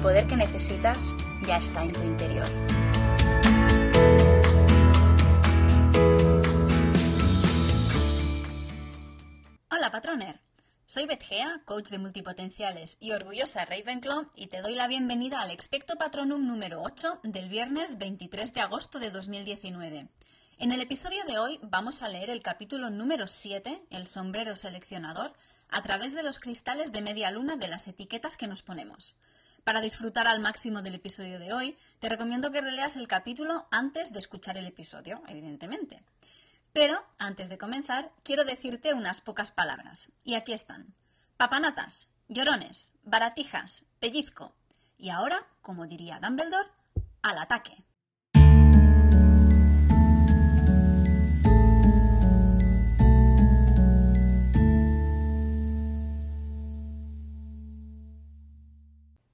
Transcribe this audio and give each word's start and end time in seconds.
poder 0.00 0.26
que 0.26 0.36
necesitas 0.36 1.14
ya 1.46 1.58
está 1.58 1.82
en 1.82 1.92
tu 1.92 2.02
interior. 2.02 2.46
Hola, 9.70 9.90
patroner. 9.90 10.40
Soy 10.86 11.06
Beth 11.06 11.22
Gea, 11.22 11.62
coach 11.66 11.90
de 11.90 11.98
multipotenciales 11.98 12.96
y 12.98 13.12
orgullosa 13.12 13.64
Ravenclaw, 13.64 14.30
y 14.34 14.48
te 14.48 14.60
doy 14.62 14.74
la 14.74 14.88
bienvenida 14.88 15.40
al 15.40 15.50
Expecto 15.50 15.96
Patronum 15.96 16.46
número 16.46 16.82
8 16.82 17.20
del 17.22 17.48
viernes 17.48 17.98
23 17.98 18.54
de 18.54 18.60
agosto 18.60 18.98
de 18.98 19.10
2019. 19.10 20.08
En 20.58 20.72
el 20.72 20.80
episodio 20.80 21.24
de 21.26 21.38
hoy 21.38 21.60
vamos 21.62 22.02
a 22.02 22.08
leer 22.08 22.30
el 22.30 22.42
capítulo 22.42 22.90
número 22.90 23.26
7, 23.26 23.82
el 23.90 24.06
sombrero 24.06 24.56
seleccionador, 24.56 25.32
a 25.68 25.82
través 25.82 26.14
de 26.14 26.22
los 26.22 26.40
cristales 26.40 26.90
de 26.90 27.02
media 27.02 27.30
luna 27.30 27.56
de 27.56 27.68
las 27.68 27.86
etiquetas 27.86 28.36
que 28.36 28.48
nos 28.48 28.62
ponemos. 28.62 29.16
Para 29.64 29.80
disfrutar 29.80 30.26
al 30.26 30.40
máximo 30.40 30.82
del 30.82 30.94
episodio 30.94 31.38
de 31.38 31.52
hoy, 31.52 31.78
te 31.98 32.08
recomiendo 32.08 32.50
que 32.50 32.60
releas 32.60 32.96
el 32.96 33.06
capítulo 33.06 33.66
antes 33.70 34.12
de 34.12 34.18
escuchar 34.18 34.56
el 34.56 34.66
episodio, 34.66 35.22
evidentemente. 35.28 36.02
Pero, 36.72 37.04
antes 37.18 37.48
de 37.48 37.58
comenzar, 37.58 38.12
quiero 38.22 38.44
decirte 38.44 38.94
unas 38.94 39.20
pocas 39.20 39.50
palabras. 39.52 40.12
Y 40.24 40.34
aquí 40.34 40.52
están. 40.52 40.94
Papanatas, 41.36 42.10
llorones, 42.28 42.92
baratijas, 43.02 43.86
pellizco. 43.98 44.54
Y 44.96 45.10
ahora, 45.10 45.46
como 45.62 45.86
diría 45.86 46.20
Dumbledore, 46.20 46.70
al 47.22 47.38
ataque. 47.38 47.84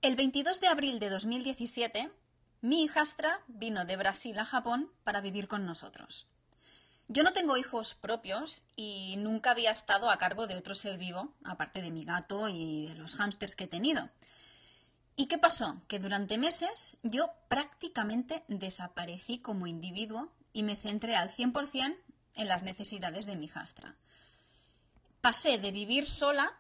El 0.07 0.15
22 0.15 0.61
de 0.61 0.69
abril 0.69 1.01
de 1.01 1.11
2017, 1.11 2.13
mi 2.61 2.85
hijastra 2.85 3.41
vino 3.49 3.85
de 3.85 3.97
Brasil 3.97 4.39
a 4.39 4.45
Japón 4.45 4.89
para 5.03 5.21
vivir 5.21 5.49
con 5.49 5.67
nosotros. 5.67 6.29
Yo 7.09 7.25
no 7.25 7.33
tengo 7.33 7.57
hijos 7.57 7.97
propios 7.97 8.67
y 8.77 9.17
nunca 9.19 9.51
había 9.51 9.73
estado 9.73 10.09
a 10.09 10.17
cargo 10.17 10.47
de 10.47 10.55
otro 10.55 10.77
ser 10.77 10.97
vivo, 10.97 11.35
aparte 11.43 11.83
de 11.83 11.91
mi 11.91 12.05
gato 12.05 12.49
y 12.49 12.87
de 12.87 12.95
los 12.95 13.17
hámsters 13.17 13.57
que 13.57 13.65
he 13.65 13.67
tenido. 13.67 14.09
¿Y 15.17 15.27
qué 15.27 15.39
pasó? 15.39 15.83
Que 15.89 15.99
durante 15.99 16.39
meses 16.39 16.99
yo 17.03 17.33
prácticamente 17.49 18.45
desaparecí 18.47 19.41
como 19.41 19.67
individuo 19.67 20.31
y 20.53 20.63
me 20.63 20.77
centré 20.77 21.17
al 21.17 21.33
100% 21.33 21.97
en 22.35 22.47
las 22.47 22.63
necesidades 22.63 23.27
de 23.27 23.35
mi 23.35 23.47
hijastra. 23.47 23.97
Pasé 25.21 25.59
de 25.59 25.73
vivir 25.73 26.07
sola 26.07 26.57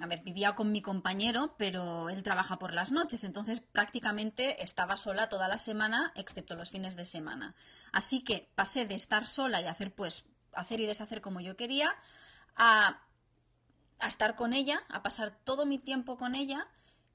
a 0.00 0.06
ver, 0.06 0.22
vivía 0.22 0.54
con 0.54 0.72
mi 0.72 0.82
compañero, 0.82 1.54
pero 1.56 2.10
él 2.10 2.22
trabaja 2.22 2.58
por 2.58 2.74
las 2.74 2.92
noches, 2.92 3.24
entonces 3.24 3.60
prácticamente 3.60 4.62
estaba 4.62 4.96
sola 4.96 5.28
toda 5.28 5.48
la 5.48 5.58
semana, 5.58 6.12
excepto 6.14 6.54
los 6.54 6.70
fines 6.70 6.96
de 6.96 7.04
semana. 7.04 7.54
Así 7.92 8.22
que 8.22 8.50
pasé 8.54 8.84
de 8.84 8.94
estar 8.94 9.26
sola 9.26 9.62
y 9.62 9.66
hacer 9.66 9.94
pues 9.94 10.26
hacer 10.52 10.80
y 10.80 10.86
deshacer 10.86 11.20
como 11.20 11.40
yo 11.40 11.56
quería 11.56 11.94
a, 12.56 13.02
estar 14.06 14.36
con 14.36 14.52
ella, 14.52 14.82
a 14.88 15.02
pasar 15.02 15.38
todo 15.44 15.64
mi 15.64 15.78
tiempo 15.78 16.16
con 16.16 16.34
ella 16.34 16.68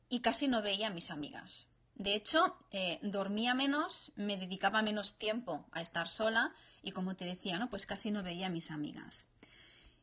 y 0.10 0.22
casi 0.22 0.48
no 0.48 0.62
veía 0.62 0.88
a 0.88 0.92
mis 0.92 1.12
amigas. 1.12 1.70
De 1.96 2.16
hecho, 2.16 2.58
eh, 2.72 3.00
dormía 3.04 3.54
menos, 3.54 4.12
me 4.16 4.38
dedicaba 4.38 4.82
menos 4.82 5.18
tiempo 5.18 5.68
a 5.72 5.82
estar 5.82 6.08
sola 6.08 6.54
y 6.82 6.92
como 6.94 7.16
te 7.16 7.26
decía, 7.26 7.60
¿no? 7.60 7.70
Pues 7.70 7.86
casi 7.86 8.10
no 8.10 8.24
veía 8.24 8.48
a 8.48 8.50
mis 8.50 8.72
amigas. 8.72 9.28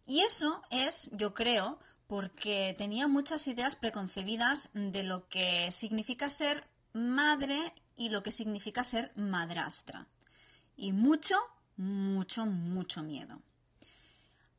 Y 0.06 0.21
eso 0.21 0.62
es, 0.71 1.11
yo 1.12 1.34
creo, 1.34 1.81
porque 2.08 2.74
tenía 2.76 3.06
muchas 3.06 3.46
ideas 3.46 3.76
preconcebidas 3.76 4.70
de 4.72 5.04
lo 5.04 5.28
que 5.28 5.70
significa 5.70 6.30
ser 6.30 6.66
madre 6.94 7.74
y 7.96 8.08
lo 8.08 8.22
que 8.22 8.32
significa 8.32 8.82
ser 8.82 9.12
madrastra. 9.14 10.08
Y 10.74 10.92
mucho, 10.92 11.36
mucho, 11.76 12.46
mucho 12.46 13.02
miedo. 13.02 13.42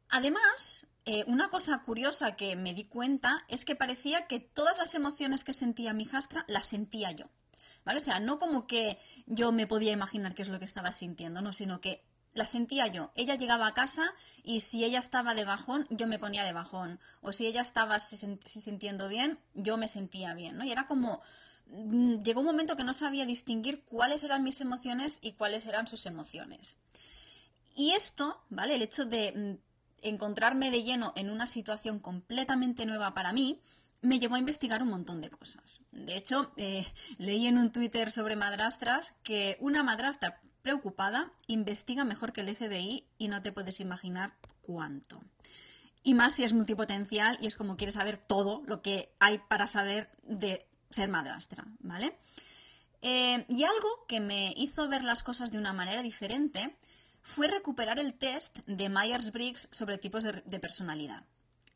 Además, 0.09 0.87
eh, 1.05 1.23
una 1.25 1.49
cosa 1.49 1.81
curiosa 1.81 2.35
que 2.35 2.55
me 2.55 2.75
di 2.75 2.85
cuenta 2.85 3.43
es 3.47 3.65
que 3.65 3.75
parecía 3.75 4.27
que 4.27 4.39
todas 4.39 4.77
las 4.77 4.93
emociones 4.93 5.43
que 5.43 5.53
sentía 5.53 5.93
mi 5.93 6.03
hijastra 6.03 6.45
las 6.47 6.67
sentía 6.67 7.11
yo. 7.11 7.25
¿Vale? 7.83 7.97
O 7.97 8.01
sea, 8.01 8.19
no 8.19 8.37
como 8.37 8.67
que 8.67 8.99
yo 9.25 9.51
me 9.51 9.65
podía 9.65 9.91
imaginar 9.91 10.35
qué 10.35 10.43
es 10.43 10.49
lo 10.49 10.59
que 10.59 10.65
estaba 10.65 10.93
sintiendo, 10.93 11.41
no, 11.41 11.53
sino 11.53 11.81
que 11.81 12.03
la 12.39 12.45
sentía 12.45 12.87
yo. 12.87 13.11
Ella 13.15 13.35
llegaba 13.35 13.67
a 13.67 13.73
casa 13.73 14.13
y 14.43 14.61
si 14.61 14.83
ella 14.83 14.97
estaba 14.97 15.35
de 15.35 15.45
bajón, 15.45 15.85
yo 15.91 16.07
me 16.07 16.17
ponía 16.17 16.43
de 16.45 16.53
bajón. 16.53 16.99
O 17.21 17.31
si 17.31 17.45
ella 17.45 17.61
estaba 17.61 17.99
se, 17.99 18.17
sintiendo 18.45 19.07
bien, 19.07 19.37
yo 19.53 19.77
me 19.77 19.87
sentía 19.87 20.33
bien. 20.33 20.59
Y 20.65 20.71
era 20.71 20.87
como... 20.87 21.21
Mm, 21.67 22.23
llegó 22.23 22.39
un 22.39 22.47
momento 22.47 22.75
que 22.75 22.83
no 22.83 22.95
sabía 22.95 23.27
distinguir 23.27 23.83
cuáles 23.83 24.23
eran 24.23 24.43
mis 24.43 24.59
emociones 24.61 25.19
y 25.21 25.33
cuáles 25.33 25.67
eran 25.67 25.85
sus 25.85 26.05
emociones. 26.07 26.77
Y 27.75 27.91
esto, 27.91 28.41
¿vale? 28.49 28.75
El 28.75 28.81
hecho 28.81 29.05
de 29.05 29.33
mm, 29.35 30.07
encontrarme 30.07 30.71
de 30.71 30.83
lleno 30.83 31.13
en 31.15 31.29
una 31.29 31.45
situación 31.45 31.99
completamente 31.99 32.85
nueva 32.85 33.13
para 33.13 33.33
mí, 33.33 33.61
me 34.01 34.17
llevó 34.17 34.35
a 34.35 34.39
investigar 34.39 34.81
un 34.81 34.89
montón 34.89 35.19
de 35.19 35.29
cosas. 35.29 35.81
De 35.91 36.15
hecho, 36.15 36.53
eh, 36.55 36.87
leí 37.17 37.47
en 37.47 37.57
un 37.57 37.71
Twitter 37.71 38.09
sobre 38.09 38.37
madrastras 38.37 39.17
que 39.23 39.57
una 39.59 39.83
madrastra 39.83 40.41
preocupada, 40.61 41.31
investiga 41.47 42.05
mejor 42.05 42.33
que 42.33 42.41
el 42.41 42.55
FBI 42.55 43.05
y 43.17 43.27
no 43.27 43.41
te 43.41 43.51
puedes 43.51 43.79
imaginar 43.79 44.33
cuánto. 44.61 45.21
Y 46.03 46.13
más 46.13 46.35
si 46.35 46.43
es 46.43 46.53
multipotencial 46.53 47.37
y 47.41 47.47
es 47.47 47.55
como 47.55 47.77
quieres 47.77 47.95
saber 47.95 48.17
todo 48.17 48.63
lo 48.65 48.81
que 48.81 49.13
hay 49.19 49.39
para 49.49 49.67
saber 49.67 50.09
de 50.23 50.65
ser 50.89 51.09
madrastra, 51.09 51.65
¿vale? 51.79 52.17
Eh, 53.01 53.45
y 53.47 53.63
algo 53.63 54.05
que 54.07 54.19
me 54.19 54.53
hizo 54.57 54.87
ver 54.89 55.03
las 55.03 55.23
cosas 55.23 55.51
de 55.51 55.57
una 55.57 55.73
manera 55.73 56.01
diferente 56.01 56.77
fue 57.21 57.47
recuperar 57.47 57.99
el 57.99 58.13
test 58.13 58.59
de 58.65 58.89
Myers-Briggs 58.89 59.69
sobre 59.71 59.97
tipos 59.97 60.23
de 60.23 60.59
personalidad. 60.59 61.25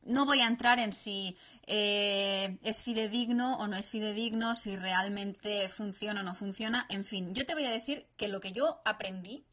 No 0.04 0.26
voy 0.26 0.42
a 0.42 0.48
entrar 0.48 0.80
en 0.80 0.94
si 0.94 1.38
eh, 1.66 2.58
es 2.64 2.84
fidedigno 2.84 3.58
o 3.58 3.68
no 3.68 3.78
es 3.78 3.90
fidedigno, 3.90 4.56
si 4.56 4.76
realmente 4.76 5.70
funciona 5.70 6.22
o 6.22 6.24
no 6.24 6.36
funciona, 6.36 6.86
en 6.90 7.06
fin, 7.06 7.34
yo 7.34 7.46
te 7.46 7.54
voy 7.54 7.66
a 7.66 7.72
decir 7.72 8.08
que 8.18 8.28
lo 8.28 8.42
que 8.42 8.52
yo 8.52 8.82
aprendí 8.86 9.46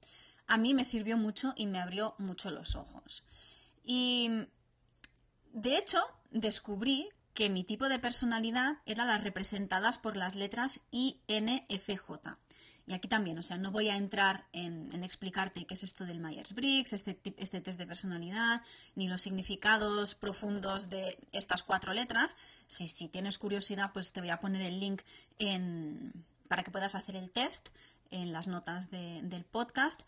a 0.47 0.57
mí 0.57 0.75
me 0.75 0.85
sirvió 0.85 1.17
mucho 1.17 1.53
y 1.57 1.67
me 1.67 1.79
abrió 1.79 2.17
mucho 2.19 2.51
los 2.51 2.75
ojos. 2.75 3.25
Y 3.85 4.29
de 5.53 5.77
hecho, 5.77 6.01
descubrí 6.33 7.09
que 7.35 7.49
mi 7.49 7.63
tipo 7.63 7.89
de 7.89 8.01
personalidad 8.01 8.79
era 8.85 9.05
las 9.05 9.23
representadas 9.23 9.99
por 9.99 10.17
las 10.17 10.35
letras 10.35 10.81
I, 10.91 11.21
N, 11.29 11.65
F, 11.69 11.97
J. 11.97 12.39
Y 12.91 12.93
aquí 12.93 13.07
también, 13.07 13.39
o 13.39 13.43
sea, 13.45 13.57
no 13.57 13.71
voy 13.71 13.89
a 13.89 13.97
entrar 13.97 14.47
en, 14.53 15.05
explicarte 15.05 15.65
qué 15.65 15.75
es 15.75 15.85
esto 15.85 16.05
del 16.07 16.19
Myers-Briggs, 16.19 16.93
este, 16.93 17.21
este, 17.37 17.61
test 17.61 17.79
de 17.79 17.87
personalidad, 17.87 18.63
ni 18.97 19.07
los 19.07 19.21
significados 19.21 20.17
profundos 20.17 20.91
de 20.91 21.17
estas 21.31 21.63
cuatro 21.63 21.93
letras. 21.93 22.37
Si, 22.67 22.89
si 22.89 23.07
tienes 23.07 23.39
curiosidad, 23.39 23.93
pues 23.93 24.13
te 24.13 24.21
voy 24.21 24.31
a 24.31 24.41
poner 24.41 24.63
el 24.63 24.81
link 24.81 25.03
para 26.49 26.65
que 26.65 26.73
puedas 26.73 26.97
hacer 26.97 27.15
el 27.15 27.31
test 27.31 27.69
en 28.11 28.33
las 28.33 28.49
notas 28.49 28.91
del 28.91 29.45
podcast. 29.45 30.01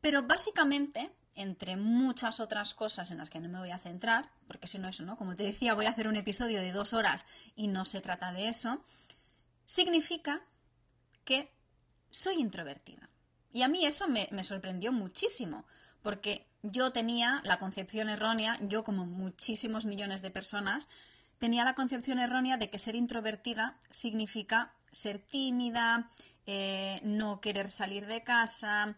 Pero 0.00 0.22
básicamente, 0.22 1.10
entre 1.34 1.76
muchas 1.76 2.38
otras 2.38 2.72
cosas 2.72 3.10
en 3.10 3.18
las 3.18 3.30
que 3.30 3.40
no 3.40 3.48
me 3.48 3.58
voy 3.58 3.72
a 3.72 3.78
centrar, 3.78 4.30
porque 4.46 4.68
si 4.68 4.78
no 4.78 4.86
eso, 4.86 5.02
¿no? 5.02 5.16
Como 5.16 5.34
te 5.34 5.42
decía, 5.42 5.74
voy 5.74 5.86
a 5.86 5.90
hacer 5.90 6.06
un 6.06 6.14
episodio 6.14 6.60
de 6.60 6.70
dos 6.70 6.92
horas 6.92 7.26
y 7.56 7.66
no 7.66 7.84
se 7.84 8.00
trata 8.00 8.30
de 8.30 8.46
eso, 8.46 8.84
significa 9.64 10.40
que 11.24 11.50
soy 12.12 12.36
introvertida. 12.36 13.08
Y 13.52 13.62
a 13.62 13.68
mí 13.68 13.84
eso 13.84 14.06
me, 14.06 14.28
sorprendió 14.44 14.92
muchísimo, 14.92 15.64
porque 16.02 16.46
yo 16.62 16.92
tenía 16.92 17.40
la 17.44 17.58
concepción 17.58 18.08
errónea, 18.08 18.56
yo 18.60 18.84
como 18.84 19.04
muchísimos 19.04 19.84
millones 19.84 20.22
de 20.22 20.30
personas, 20.30 20.88
tenía 21.38 21.64
la 21.64 21.74
concepción 21.74 22.20
errónea 22.20 22.56
de 22.56 22.70
que 22.70 22.78
ser 22.78 22.94
introvertida 22.94 23.78
significa 23.90 24.74
ser 24.92 25.18
tímida, 25.18 26.10
eh, 26.46 27.00
no 27.02 27.40
querer 27.40 27.70
salir 27.70 28.06
de 28.06 28.22
casa, 28.22 28.94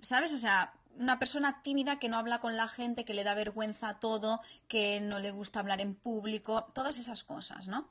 ¿sabes? 0.00 0.32
O 0.32 0.38
sea, 0.38 0.72
una 0.98 1.18
persona 1.18 1.62
tímida 1.62 1.98
que 1.98 2.08
no 2.08 2.16
habla 2.16 2.40
con 2.40 2.56
la 2.56 2.68
gente, 2.68 3.04
que 3.04 3.14
le 3.14 3.24
da 3.24 3.34
vergüenza 3.34 3.98
todo, 4.00 4.40
que 4.68 5.00
no 5.00 5.18
le 5.18 5.30
gusta 5.30 5.60
hablar 5.60 5.80
en 5.80 5.94
público, 5.94 6.70
todas 6.74 6.96
esas 6.96 7.22
cosas, 7.22 7.68
¿no? 7.68 7.88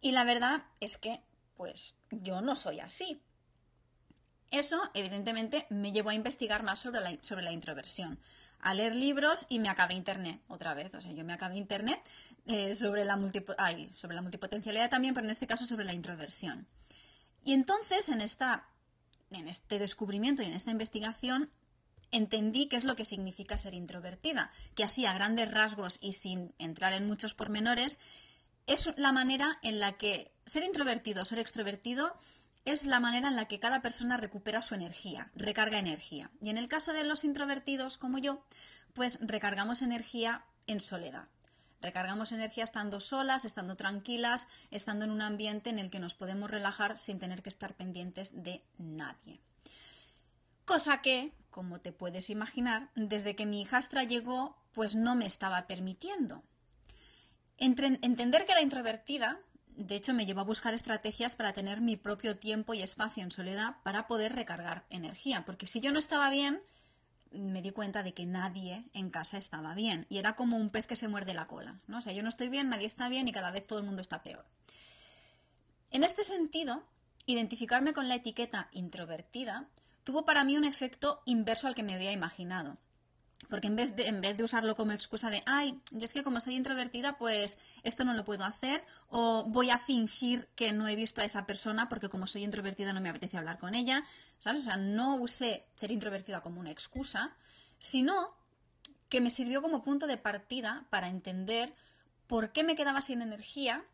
Y 0.00 0.12
la 0.12 0.24
verdad 0.24 0.64
es 0.80 0.98
que, 0.98 1.20
pues, 1.56 1.94
yo 2.10 2.40
no 2.40 2.56
soy 2.56 2.80
así. 2.80 3.20
Eso, 4.50 4.80
evidentemente, 4.94 5.66
me 5.70 5.92
llevó 5.92 6.10
a 6.10 6.14
investigar 6.14 6.62
más 6.62 6.80
sobre 6.80 7.00
la, 7.00 7.16
sobre 7.22 7.44
la 7.44 7.52
introversión, 7.52 8.18
a 8.60 8.74
leer 8.74 8.94
libros 8.94 9.46
y 9.48 9.58
me 9.58 9.68
acabé 9.68 9.94
Internet 9.94 10.40
otra 10.48 10.74
vez. 10.74 10.92
O 10.94 11.00
sea, 11.00 11.12
yo 11.12 11.24
me 11.24 11.32
acabé 11.32 11.56
Internet 11.56 12.00
eh, 12.46 12.74
sobre, 12.74 13.04
la 13.04 13.16
sobre 13.94 14.14
la 14.14 14.22
multipotencialidad 14.22 14.90
también, 14.90 15.14
pero 15.14 15.26
en 15.26 15.30
este 15.30 15.46
caso 15.46 15.66
sobre 15.66 15.84
la 15.84 15.92
introversión. 15.92 16.66
Y 17.44 17.52
entonces, 17.52 18.08
en, 18.08 18.20
esta, 18.20 18.68
en 19.30 19.48
este 19.48 19.78
descubrimiento 19.78 20.42
y 20.42 20.46
en 20.46 20.54
esta 20.54 20.70
investigación, 20.70 21.50
entendí 22.10 22.66
qué 22.66 22.76
es 22.76 22.84
lo 22.84 22.96
que 22.96 23.04
significa 23.04 23.56
ser 23.56 23.74
introvertida, 23.74 24.50
que 24.74 24.84
así 24.84 25.06
a 25.06 25.14
grandes 25.14 25.50
rasgos 25.50 25.98
y 26.02 26.14
sin 26.14 26.54
entrar 26.58 26.92
en 26.92 27.06
muchos 27.06 27.34
pormenores, 27.34 28.00
es 28.66 28.92
la 28.96 29.12
manera 29.12 29.58
en 29.62 29.78
la 29.78 29.92
que 29.92 30.32
ser 30.44 30.64
introvertido 30.64 31.22
o 31.22 31.24
ser 31.24 31.38
extrovertido 31.38 32.16
es 32.64 32.86
la 32.86 33.00
manera 33.00 33.28
en 33.28 33.36
la 33.36 33.46
que 33.46 33.58
cada 33.58 33.82
persona 33.82 34.16
recupera 34.16 34.62
su 34.62 34.74
energía, 34.74 35.30
recarga 35.34 35.78
energía. 35.78 36.30
Y 36.40 36.50
en 36.50 36.58
el 36.58 36.68
caso 36.68 36.92
de 36.92 37.04
los 37.04 37.24
introvertidos 37.24 37.98
como 37.98 38.18
yo, 38.18 38.44
pues 38.92 39.18
recargamos 39.22 39.82
energía 39.82 40.44
en 40.66 40.80
soledad. 40.80 41.28
Recargamos 41.80 42.32
energía 42.32 42.64
estando 42.64 43.00
solas, 43.00 43.44
estando 43.44 43.76
tranquilas, 43.76 44.48
estando 44.70 45.06
en 45.06 45.10
un 45.10 45.22
ambiente 45.22 45.70
en 45.70 45.78
el 45.78 45.90
que 45.90 45.98
nos 45.98 46.14
podemos 46.14 46.50
relajar 46.50 46.98
sin 46.98 47.18
tener 47.18 47.42
que 47.42 47.48
estar 47.48 47.74
pendientes 47.74 48.42
de 48.42 48.62
nadie. 48.76 49.40
Cosa 50.66 51.00
que, 51.00 51.32
como 51.48 51.80
te 51.80 51.92
puedes 51.92 52.28
imaginar, 52.28 52.90
desde 52.94 53.34
que 53.34 53.46
mi 53.46 53.62
hijastra 53.62 54.04
llegó, 54.04 54.56
pues 54.72 54.94
no 54.94 55.14
me 55.14 55.26
estaba 55.26 55.66
permitiendo. 55.66 56.42
entender 57.56 58.44
que 58.44 58.52
era 58.52 58.62
introvertida, 58.62 59.40
de 59.80 59.96
hecho, 59.96 60.12
me 60.12 60.26
llevó 60.26 60.40
a 60.40 60.44
buscar 60.44 60.74
estrategias 60.74 61.36
para 61.36 61.54
tener 61.54 61.80
mi 61.80 61.96
propio 61.96 62.36
tiempo 62.36 62.74
y 62.74 62.82
espacio 62.82 63.22
en 63.22 63.30
soledad 63.30 63.76
para 63.82 64.06
poder 64.06 64.34
recargar 64.34 64.84
energía, 64.90 65.44
porque 65.46 65.66
si 65.66 65.80
yo 65.80 65.90
no 65.90 65.98
estaba 65.98 66.28
bien, 66.28 66.60
me 67.30 67.62
di 67.62 67.70
cuenta 67.70 68.02
de 68.02 68.12
que 68.12 68.26
nadie 68.26 68.84
en 68.92 69.08
casa 69.08 69.38
estaba 69.38 69.74
bien 69.74 70.04
y 70.10 70.18
era 70.18 70.36
como 70.36 70.58
un 70.58 70.68
pez 70.68 70.86
que 70.86 70.96
se 70.96 71.08
muerde 71.08 71.32
la 71.32 71.46
cola, 71.46 71.78
¿no? 71.86 71.98
O 71.98 72.00
sea, 72.02 72.12
yo 72.12 72.22
no 72.22 72.28
estoy 72.28 72.50
bien, 72.50 72.68
nadie 72.68 72.86
está 72.86 73.08
bien 73.08 73.26
y 73.26 73.32
cada 73.32 73.50
vez 73.50 73.66
todo 73.66 73.78
el 73.78 73.86
mundo 73.86 74.02
está 74.02 74.22
peor. 74.22 74.44
En 75.90 76.04
este 76.04 76.24
sentido, 76.24 76.84
identificarme 77.24 77.94
con 77.94 78.06
la 78.06 78.16
etiqueta 78.16 78.68
introvertida 78.72 79.66
tuvo 80.04 80.26
para 80.26 80.44
mí 80.44 80.58
un 80.58 80.64
efecto 80.64 81.22
inverso 81.24 81.68
al 81.68 81.74
que 81.74 81.82
me 81.82 81.94
había 81.94 82.12
imaginado. 82.12 82.76
Porque 83.48 83.66
en 83.66 83.76
vez, 83.76 83.96
de, 83.96 84.06
en 84.06 84.20
vez 84.20 84.36
de 84.36 84.44
usarlo 84.44 84.76
como 84.76 84.92
excusa 84.92 85.30
de, 85.30 85.42
ay, 85.46 85.80
yo 85.90 86.04
es 86.04 86.12
que 86.12 86.22
como 86.22 86.40
soy 86.40 86.54
introvertida, 86.54 87.16
pues 87.18 87.58
esto 87.82 88.04
no 88.04 88.12
lo 88.12 88.24
puedo 88.24 88.44
hacer, 88.44 88.82
o 89.08 89.44
voy 89.44 89.70
a 89.70 89.78
fingir 89.78 90.48
que 90.54 90.72
no 90.72 90.86
he 90.86 90.94
visto 90.94 91.20
a 91.20 91.24
esa 91.24 91.46
persona 91.46 91.88
porque 91.88 92.08
como 92.08 92.26
soy 92.26 92.44
introvertida 92.44 92.92
no 92.92 93.00
me 93.00 93.08
apetece 93.08 93.38
hablar 93.38 93.58
con 93.58 93.74
ella, 93.74 94.04
¿sabes? 94.38 94.60
O 94.60 94.64
sea, 94.64 94.76
no 94.76 95.16
usé 95.16 95.66
ser 95.74 95.90
introvertida 95.90 96.42
como 96.42 96.60
una 96.60 96.70
excusa, 96.70 97.34
sino 97.78 98.34
que 99.08 99.20
me 99.20 99.30
sirvió 99.30 99.62
como 99.62 99.82
punto 99.82 100.06
de 100.06 100.16
partida 100.16 100.86
para 100.90 101.08
entender 101.08 101.74
por 102.26 102.52
qué 102.52 102.62
me 102.62 102.76
quedaba 102.76 103.02
sin 103.02 103.22
energía 103.22 103.84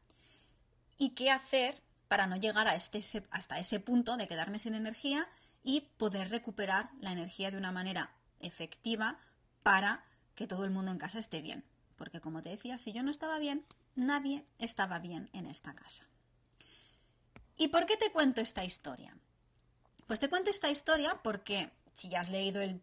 y 0.98 1.10
qué 1.10 1.30
hacer 1.30 1.80
para 2.08 2.26
no 2.26 2.36
llegar 2.36 2.68
a 2.68 2.74
este, 2.74 3.00
hasta 3.30 3.58
ese 3.58 3.80
punto 3.80 4.16
de 4.16 4.28
quedarme 4.28 4.58
sin 4.58 4.74
energía 4.74 5.26
y 5.64 5.80
poder 5.96 6.30
recuperar 6.30 6.90
la 7.00 7.12
energía 7.12 7.50
de 7.50 7.56
una 7.56 7.72
manera 7.72 8.12
efectiva 8.40 9.18
para 9.66 10.04
que 10.36 10.46
todo 10.46 10.64
el 10.64 10.70
mundo 10.70 10.92
en 10.92 10.98
casa 10.98 11.18
esté 11.18 11.42
bien. 11.42 11.64
Porque 11.96 12.20
como 12.20 12.40
te 12.40 12.50
decía, 12.50 12.78
si 12.78 12.92
yo 12.92 13.02
no 13.02 13.10
estaba 13.10 13.40
bien, 13.40 13.66
nadie 13.96 14.46
estaba 14.60 15.00
bien 15.00 15.28
en 15.32 15.48
esta 15.48 15.74
casa. 15.74 16.04
¿Y 17.56 17.66
por 17.66 17.84
qué 17.84 17.96
te 17.96 18.12
cuento 18.12 18.40
esta 18.40 18.64
historia? 18.64 19.16
Pues 20.06 20.20
te 20.20 20.28
cuento 20.28 20.50
esta 20.50 20.70
historia 20.70 21.18
porque, 21.24 21.72
si 21.94 22.08
ya 22.08 22.20
has 22.20 22.30
leído 22.30 22.62
el 22.62 22.80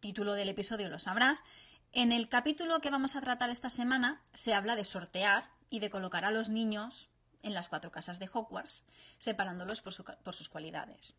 título 0.00 0.32
del 0.32 0.48
episodio 0.48 0.88
lo 0.88 0.98
sabrás, 0.98 1.44
en 1.92 2.12
el 2.12 2.30
capítulo 2.30 2.80
que 2.80 2.90
vamos 2.90 3.14
a 3.14 3.20
tratar 3.20 3.50
esta 3.50 3.68
semana 3.68 4.22
se 4.32 4.54
habla 4.54 4.74
de 4.74 4.86
sortear 4.86 5.50
y 5.68 5.80
de 5.80 5.90
colocar 5.90 6.24
a 6.24 6.30
los 6.30 6.48
niños 6.48 7.10
en 7.42 7.52
las 7.52 7.68
cuatro 7.68 7.92
casas 7.92 8.18
de 8.18 8.30
Hogwarts, 8.32 8.86
separándolos 9.18 9.82
por, 9.82 10.16
por 10.22 10.34
sus 10.34 10.48
cualidades. 10.48 11.14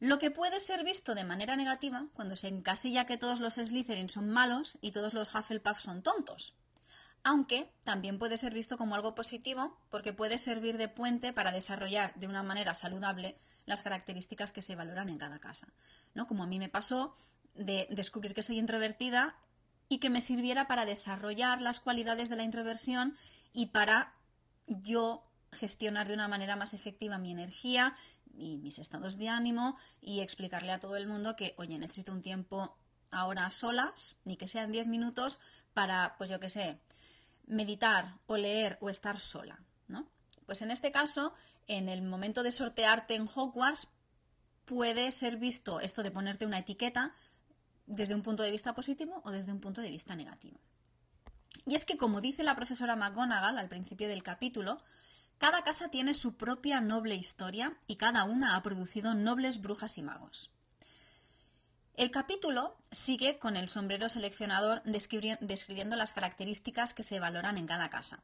Lo 0.00 0.18
que 0.18 0.30
puede 0.30 0.60
ser 0.60 0.84
visto 0.84 1.14
de 1.14 1.24
manera 1.24 1.56
negativa 1.56 2.06
cuando 2.14 2.36
se 2.36 2.48
encasilla 2.48 3.04
que 3.04 3.18
todos 3.18 3.40
los 3.40 3.54
Slytherin 3.54 4.10
son 4.10 4.30
malos 4.30 4.78
y 4.80 4.92
todos 4.92 5.12
los 5.12 5.34
Hufflepuff 5.34 5.80
son 5.80 6.02
tontos. 6.02 6.54
Aunque 7.24 7.72
también 7.84 8.18
puede 8.18 8.36
ser 8.36 8.54
visto 8.54 8.76
como 8.76 8.94
algo 8.94 9.14
positivo 9.14 9.76
porque 9.90 10.12
puede 10.12 10.38
servir 10.38 10.78
de 10.78 10.88
puente 10.88 11.32
para 11.32 11.50
desarrollar 11.50 12.14
de 12.14 12.28
una 12.28 12.44
manera 12.44 12.74
saludable 12.74 13.38
las 13.66 13.82
características 13.82 14.52
que 14.52 14.62
se 14.62 14.76
valoran 14.76 15.08
en 15.08 15.18
cada 15.18 15.40
casa. 15.40 15.68
¿no? 16.14 16.26
Como 16.26 16.44
a 16.44 16.46
mí 16.46 16.58
me 16.60 16.68
pasó 16.68 17.16
de 17.54 17.88
descubrir 17.90 18.34
que 18.34 18.42
soy 18.42 18.58
introvertida 18.58 19.36
y 19.88 19.98
que 19.98 20.10
me 20.10 20.20
sirviera 20.20 20.68
para 20.68 20.84
desarrollar 20.84 21.60
las 21.60 21.80
cualidades 21.80 22.28
de 22.28 22.36
la 22.36 22.44
introversión 22.44 23.16
y 23.52 23.66
para 23.66 24.14
yo 24.66 25.27
gestionar 25.52 26.08
de 26.08 26.14
una 26.14 26.28
manera 26.28 26.56
más 26.56 26.74
efectiva 26.74 27.18
mi 27.18 27.32
energía 27.32 27.94
y 28.36 28.58
mis 28.58 28.78
estados 28.78 29.18
de 29.18 29.28
ánimo 29.28 29.76
y 30.00 30.20
explicarle 30.20 30.72
a 30.72 30.80
todo 30.80 30.96
el 30.96 31.06
mundo 31.06 31.36
que, 31.36 31.54
oye, 31.56 31.78
necesito 31.78 32.12
un 32.12 32.22
tiempo 32.22 32.76
ahora 33.10 33.50
solas, 33.50 34.16
ni 34.24 34.36
que 34.36 34.48
sean 34.48 34.72
10 34.72 34.86
minutos, 34.86 35.38
para, 35.74 36.16
pues 36.18 36.30
yo 36.30 36.40
qué 36.40 36.48
sé, 36.48 36.80
meditar 37.46 38.14
o 38.26 38.36
leer 38.36 38.78
o 38.80 38.90
estar 38.90 39.18
sola, 39.18 39.60
¿no? 39.86 40.08
Pues 40.46 40.62
en 40.62 40.70
este 40.70 40.92
caso, 40.92 41.34
en 41.66 41.88
el 41.88 42.02
momento 42.02 42.42
de 42.42 42.52
sortearte 42.52 43.14
en 43.14 43.28
Hogwarts, 43.32 43.88
puede 44.64 45.10
ser 45.10 45.36
visto 45.38 45.80
esto 45.80 46.02
de 46.02 46.10
ponerte 46.10 46.46
una 46.46 46.58
etiqueta 46.58 47.14
desde 47.86 48.14
un 48.14 48.22
punto 48.22 48.42
de 48.42 48.50
vista 48.50 48.74
positivo 48.74 49.22
o 49.24 49.30
desde 49.30 49.52
un 49.52 49.60
punto 49.60 49.80
de 49.80 49.90
vista 49.90 50.14
negativo. 50.14 50.60
Y 51.66 51.74
es 51.74 51.84
que, 51.84 51.96
como 51.96 52.20
dice 52.20 52.42
la 52.42 52.54
profesora 52.54 52.96
McGonagall 52.96 53.58
al 53.58 53.68
principio 53.68 54.08
del 54.08 54.22
capítulo, 54.22 54.82
cada 55.38 55.62
casa 55.62 55.88
tiene 55.88 56.14
su 56.14 56.36
propia 56.36 56.80
noble 56.80 57.14
historia 57.14 57.78
y 57.86 57.94
cada 57.94 58.24
una 58.24 58.56
ha 58.56 58.62
producido 58.62 59.14
nobles 59.14 59.60
brujas 59.60 59.96
y 59.96 60.02
magos. 60.02 60.50
El 61.94 62.10
capítulo 62.10 62.76
sigue 62.90 63.38
con 63.38 63.56
el 63.56 63.68
sombrero 63.68 64.08
seleccionador 64.08 64.82
describiendo 64.82 65.94
las 65.94 66.12
características 66.12 66.92
que 66.92 67.04
se 67.04 67.20
valoran 67.20 67.56
en 67.56 67.68
cada 67.68 67.88
casa. 67.88 68.22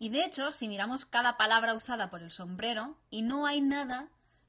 Y 0.00 0.08
de 0.08 0.24
hecho, 0.24 0.50
si 0.50 0.66
miramos 0.66 1.06
cada 1.06 1.36
palabra 1.36 1.74
usada 1.74 2.10
por 2.10 2.22
el 2.22 2.32
sombrero, 2.32 2.98
y 3.08 3.22
no 3.22 3.46
hay 3.46 3.60
nada, 3.60 4.08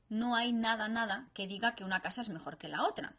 no 0.10 0.36
hay 0.36 0.52
nada, 0.52 0.88
nada 0.88 1.30
que 1.36 1.46
diga 1.46 1.76
que 1.76 1.84
una 1.84 2.00
casa 2.00 2.22
es 2.22 2.30
mejor 2.30 2.58
que 2.58 2.70
la 2.70 2.84
otra. 2.88 3.16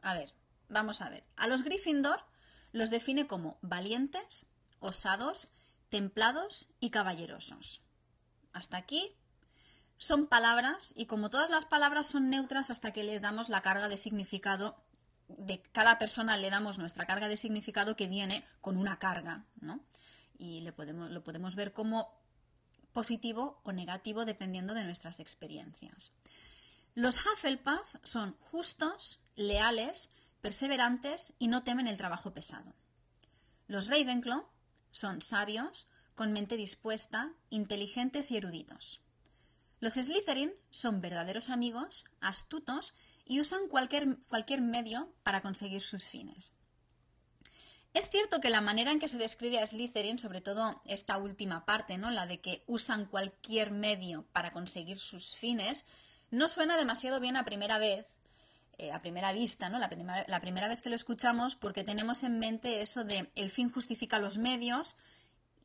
A 0.00 0.14
ver, 0.14 0.32
vamos 0.70 1.02
a 1.02 1.10
ver. 1.10 1.24
A 1.36 1.46
los 1.46 1.64
Gryffindor 1.64 2.24
los 2.72 2.88
define 2.88 3.26
como 3.26 3.58
valientes, 3.60 4.46
osados, 4.78 5.50
templados 5.90 6.70
y 6.80 6.88
caballerosos 6.88 7.82
hasta 8.52 8.76
aquí 8.76 9.16
son 9.98 10.26
palabras 10.26 10.94
y 10.96 11.06
como 11.06 11.28
todas 11.30 11.50
las 11.50 11.66
palabras 11.66 12.06
son 12.06 12.30
neutras 12.30 12.70
hasta 12.70 12.92
que 12.92 13.04
le 13.04 13.20
damos 13.20 13.48
la 13.48 13.60
carga 13.60 13.88
de 13.88 13.98
significado, 13.98 14.82
de 15.28 15.60
cada 15.72 15.98
persona 15.98 16.36
le 16.36 16.50
damos 16.50 16.78
nuestra 16.78 17.04
carga 17.04 17.28
de 17.28 17.36
significado 17.36 17.96
que 17.96 18.06
viene 18.06 18.44
con 18.60 18.76
una 18.76 18.98
carga, 18.98 19.44
¿no? 19.60 19.80
Y 20.38 20.68
podemos, 20.72 21.10
lo 21.10 21.22
podemos 21.22 21.54
ver 21.54 21.72
como 21.74 22.18
positivo 22.92 23.60
o 23.62 23.72
negativo 23.72 24.24
dependiendo 24.24 24.72
de 24.74 24.84
nuestras 24.84 25.20
experiencias. 25.20 26.12
Los 26.94 27.18
Hufflepuff 27.24 27.96
son 28.02 28.36
justos, 28.40 29.20
leales, 29.36 30.10
perseverantes 30.40 31.34
y 31.38 31.48
no 31.48 31.62
temen 31.62 31.86
el 31.86 31.96
trabajo 31.96 32.32
pesado. 32.32 32.74
Los 33.68 33.86
Ravenclaw 33.88 34.48
son 34.90 35.22
sabios, 35.22 35.88
con 36.14 36.32
mente 36.32 36.56
dispuesta, 36.56 37.32
inteligentes 37.48 38.30
y 38.30 38.36
eruditos. 38.36 39.00
Los 39.80 39.94
Slytherin 39.94 40.52
son 40.68 41.00
verdaderos 41.00 41.48
amigos, 41.48 42.04
astutos 42.20 42.94
y 43.24 43.40
usan 43.40 43.68
cualquier, 43.68 44.18
cualquier 44.28 44.60
medio 44.60 45.12
para 45.22 45.40
conseguir 45.40 45.82
sus 45.82 46.04
fines. 46.04 46.52
Es 47.92 48.08
cierto 48.08 48.40
que 48.40 48.50
la 48.50 48.60
manera 48.60 48.92
en 48.92 49.00
que 49.00 49.08
se 49.08 49.18
describe 49.18 49.58
a 49.58 49.66
Slytherin, 49.66 50.18
sobre 50.18 50.40
todo 50.40 50.80
esta 50.84 51.16
última 51.16 51.64
parte, 51.64 51.98
¿no? 51.98 52.10
la 52.10 52.26
de 52.26 52.40
que 52.40 52.62
usan 52.66 53.06
cualquier 53.06 53.72
medio 53.72 54.26
para 54.32 54.52
conseguir 54.52 54.98
sus 54.98 55.34
fines, 55.34 55.86
no 56.30 56.46
suena 56.46 56.76
demasiado 56.76 57.18
bien 57.18 57.36
a 57.36 57.44
primera 57.44 57.78
vez, 57.78 58.06
eh, 58.78 58.92
a 58.92 59.02
primera 59.02 59.32
vista, 59.32 59.68
¿no? 59.68 59.78
La 59.78 59.88
primera, 59.88 60.24
la 60.28 60.40
primera 60.40 60.68
vez 60.68 60.80
que 60.82 60.88
lo 60.88 60.94
escuchamos, 60.94 61.56
porque 61.56 61.82
tenemos 61.82 62.22
en 62.22 62.38
mente 62.38 62.80
eso 62.80 63.04
de 63.04 63.30
el 63.34 63.50
fin 63.50 63.70
justifica 63.70 64.20
los 64.20 64.38
medios, 64.38 64.96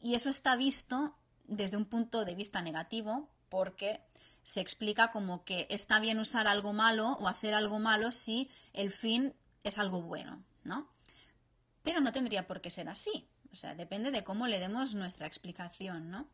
y 0.06 0.14
eso 0.14 0.30
está 0.30 0.56
visto 0.56 1.16
desde 1.46 1.78
un 1.78 1.86
punto 1.86 2.26
de 2.26 2.36
vista 2.36 2.62
negativo 2.62 3.28
porque 3.50 4.02
se 4.44 4.62
explica 4.62 5.10
como 5.10 5.44
que 5.44 5.66
está 5.72 6.00
bien 6.00 6.20
usar 6.20 6.48
algo 6.48 6.74
malo 6.74 7.14
o 7.14 7.28
hacer 7.28 7.56
algo 7.56 7.80
malo 7.80 8.12
si 8.12 8.52
el 8.74 8.92
fin 8.92 9.34
es 9.64 9.80
algo 9.80 10.04
bueno, 10.04 10.44
¿no? 10.64 10.88
Pero 11.82 12.02
no 12.02 12.12
tendría 12.12 12.46
por 12.46 12.62
qué 12.62 12.70
ser 12.70 12.88
así. 12.88 13.28
O 13.52 13.56
sea, 13.56 13.74
depende 13.74 14.12
de 14.12 14.24
cómo 14.24 14.46
le 14.46 14.60
demos 14.60 14.94
nuestra 14.94 15.26
explicación, 15.26 16.12
¿no? 16.12 16.30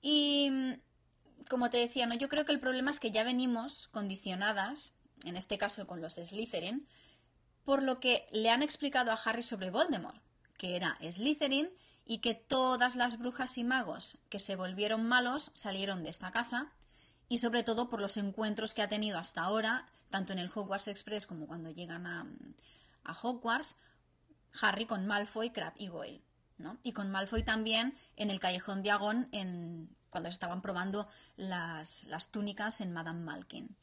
Y 0.00 0.76
como 1.50 1.70
te 1.70 1.78
decía, 1.78 2.06
¿no? 2.06 2.14
yo 2.14 2.28
creo 2.28 2.44
que 2.44 2.52
el 2.52 2.60
problema 2.60 2.92
es 2.92 3.00
que 3.00 3.10
ya 3.10 3.24
venimos 3.24 3.88
condicionadas, 3.88 4.94
en 5.24 5.36
este 5.36 5.58
caso 5.58 5.88
con 5.88 6.00
los 6.00 6.14
Slytherin, 6.14 6.86
por 7.64 7.82
lo 7.82 7.98
que 7.98 8.28
le 8.30 8.48
han 8.48 8.62
explicado 8.62 9.10
a 9.10 9.20
Harry 9.24 9.42
sobre 9.42 9.70
Voldemort, 9.70 10.22
que 10.56 10.76
era 10.76 10.96
Slytherin 11.02 11.68
y 12.06 12.18
que 12.18 12.34
todas 12.34 12.96
las 12.96 13.18
brujas 13.18 13.58
y 13.58 13.64
magos 13.64 14.18
que 14.30 14.38
se 14.38 14.56
volvieron 14.56 15.06
malos 15.06 15.50
salieron 15.54 16.04
de 16.04 16.10
esta 16.10 16.30
casa 16.30 16.72
y 17.28 17.38
sobre 17.38 17.64
todo 17.64 17.90
por 17.90 18.00
los 18.00 18.16
encuentros 18.16 18.72
que 18.72 18.82
ha 18.82 18.88
tenido 18.88 19.18
hasta 19.18 19.42
ahora 19.42 19.86
tanto 20.08 20.32
en 20.32 20.38
el 20.38 20.50
Hogwarts 20.54 20.88
Express 20.88 21.26
como 21.26 21.46
cuando 21.46 21.70
llegan 21.70 22.06
a, 22.06 22.26
a 23.04 23.12
Hogwarts, 23.12 23.76
Harry 24.60 24.86
con 24.86 25.06
Malfoy, 25.06 25.50
Crab 25.50 25.74
y 25.76 25.88
Goyle. 25.88 26.22
¿no? 26.58 26.78
Y 26.82 26.92
con 26.92 27.10
Malfoy 27.10 27.42
también 27.42 27.98
en 28.16 28.30
el 28.30 28.40
Callejón 28.40 28.82
de 28.82 28.90
Agón 28.90 29.28
en, 29.32 29.94
cuando 30.10 30.30
se 30.30 30.34
estaban 30.34 30.62
probando 30.62 31.08
las, 31.36 32.04
las 32.04 32.30
túnicas 32.30 32.80
en 32.80 32.92
Madame 32.92 33.20
Malkin. 33.20 33.76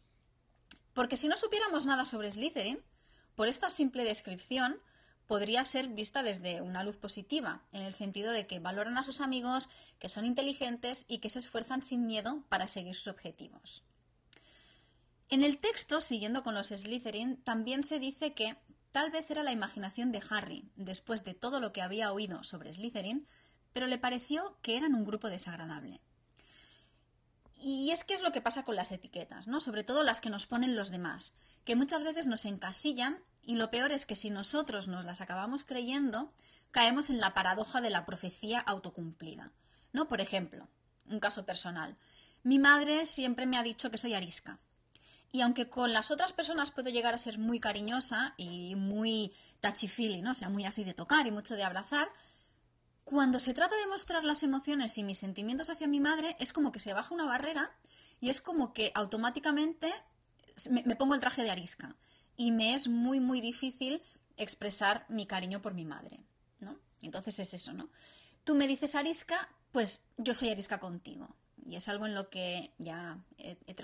Porque 0.93 1.17
si 1.17 1.27
no 1.27 1.37
supiéramos 1.37 1.85
nada 1.85 2.05
sobre 2.05 2.31
Slytherin, 2.31 2.79
por 3.35 3.47
esta 3.47 3.69
simple 3.69 4.03
descripción, 4.03 4.79
podría 5.27 5.63
ser 5.63 5.87
vista 5.89 6.23
desde 6.23 6.61
una 6.61 6.83
luz 6.83 6.97
positiva, 6.97 7.63
en 7.71 7.83
el 7.83 7.93
sentido 7.93 8.31
de 8.31 8.47
que 8.47 8.59
valoran 8.59 8.97
a 8.97 9.03
sus 9.03 9.21
amigos, 9.21 9.69
que 9.99 10.09
son 10.09 10.25
inteligentes 10.25 11.05
y 11.07 11.19
que 11.19 11.29
se 11.29 11.39
esfuerzan 11.39 11.81
sin 11.81 12.05
miedo 12.05 12.43
para 12.49 12.67
seguir 12.67 12.95
sus 12.95 13.07
objetivos. 13.07 13.83
En 15.29 15.43
el 15.43 15.57
texto, 15.57 16.01
siguiendo 16.01 16.43
con 16.43 16.53
los 16.53 16.67
Slytherin, 16.67 17.37
también 17.37 17.83
se 17.83 17.99
dice 17.99 18.33
que 18.33 18.57
tal 18.91 19.09
vez 19.09 19.31
era 19.31 19.43
la 19.43 19.51
imaginación 19.51 20.11
de 20.11 20.21
Harry, 20.29 20.69
después 20.75 21.23
de 21.23 21.33
todo 21.33 21.59
lo 21.59 21.73
que 21.73 21.81
había 21.81 22.11
oído 22.11 22.43
sobre 22.43 22.71
Slytherin, 22.71 23.27
pero 23.71 23.87
le 23.87 23.97
pareció 23.97 24.57
que 24.61 24.77
eran 24.77 24.93
un 24.93 25.03
grupo 25.03 25.29
desagradable. 25.29 26.01
Y 27.59 27.91
es 27.91 28.03
que 28.03 28.13
es 28.13 28.21
lo 28.21 28.31
que 28.31 28.41
pasa 28.41 28.63
con 28.63 28.75
las 28.75 28.91
etiquetas, 28.91 29.47
¿no? 29.47 29.61
Sobre 29.61 29.83
todo 29.83 30.03
las 30.03 30.21
que 30.21 30.29
nos 30.29 30.45
ponen 30.45 30.75
los 30.75 30.91
demás, 30.91 31.33
que 31.63 31.75
muchas 31.75 32.03
veces 32.03 32.27
nos 32.27 32.45
encasillan 32.45 33.23
y 33.45 33.55
lo 33.55 33.69
peor 33.69 33.91
es 33.91 34.05
que 34.05 34.15
si 34.15 34.29
nosotros 34.29 34.87
nos 34.87 35.05
las 35.05 35.21
acabamos 35.21 35.63
creyendo, 35.63 36.31
caemos 36.71 37.09
en 37.09 37.19
la 37.19 37.33
paradoja 37.33 37.81
de 37.81 37.89
la 37.89 38.05
profecía 38.05 38.59
autocumplida. 38.59 39.51
¿No? 39.91 40.07
Por 40.07 40.21
ejemplo, 40.21 40.67
un 41.07 41.19
caso 41.19 41.45
personal. 41.45 41.97
Mi 42.41 42.57
madre 42.57 43.05
siempre 43.05 43.45
me 43.45 43.57
ha 43.57 43.63
dicho 43.63 43.91
que 43.91 43.97
soy 43.97 44.13
arisca. 44.13 44.59
Y 45.31 45.41
aunque 45.41 45.69
con 45.69 45.93
las 45.93 46.09
otras 46.11 46.33
personas 46.33 46.71
puedo 46.71 46.89
llegar 46.89 47.13
a 47.13 47.17
ser 47.17 47.37
muy 47.37 47.59
cariñosa 47.59 48.33
y 48.37 48.75
muy 48.75 49.33
touchy 49.61 50.21
¿no? 50.21 50.31
O 50.31 50.35
sea, 50.35 50.49
muy 50.49 50.65
así 50.65 50.83
de 50.83 50.93
tocar 50.93 51.25
y 51.27 51.31
mucho 51.31 51.55
de 51.55 51.63
abrazar, 51.63 52.09
cuando 53.03 53.39
se 53.39 53.53
trata 53.53 53.75
de 53.75 53.87
mostrar 53.87 54.23
las 54.23 54.43
emociones 54.43 54.97
y 54.97 55.03
mis 55.03 55.19
sentimientos 55.19 55.69
hacia 55.69 55.87
mi 55.87 55.99
madre, 55.99 56.35
es 56.39 56.53
como 56.53 56.71
que 56.71 56.79
se 56.79 56.93
baja 56.93 57.13
una 57.13 57.25
barrera 57.25 57.71
y 58.21 58.29
es 58.29 58.41
como 58.41 58.73
que 58.73 58.91
automáticamente 58.95 59.93
me, 60.69 60.83
me 60.83 60.95
pongo 60.95 61.13
el 61.13 61.21
traje 61.21 61.43
de 61.43 61.51
arisca 61.51 61.95
y 62.37 62.51
me 62.51 62.73
es 62.73 62.87
muy, 62.87 63.19
muy 63.19 63.41
difícil 63.41 64.01
expresar 64.37 65.05
mi 65.09 65.25
cariño 65.25 65.61
por 65.61 65.73
mi 65.73 65.85
madre, 65.85 66.19
¿no? 66.59 66.77
Entonces 67.01 67.39
es 67.39 67.53
eso, 67.53 67.73
¿no? 67.73 67.89
Tú 68.43 68.55
me 68.55 68.67
dices 68.67 68.95
arisca, 68.95 69.49
pues 69.71 70.05
yo 70.17 70.35
soy 70.35 70.49
arisca 70.49 70.79
contigo. 70.79 71.35
Y 71.65 71.77
es 71.77 71.87
algo 71.87 72.05
en 72.05 72.13
lo 72.13 72.29
que 72.29 72.73
ya 72.77 73.17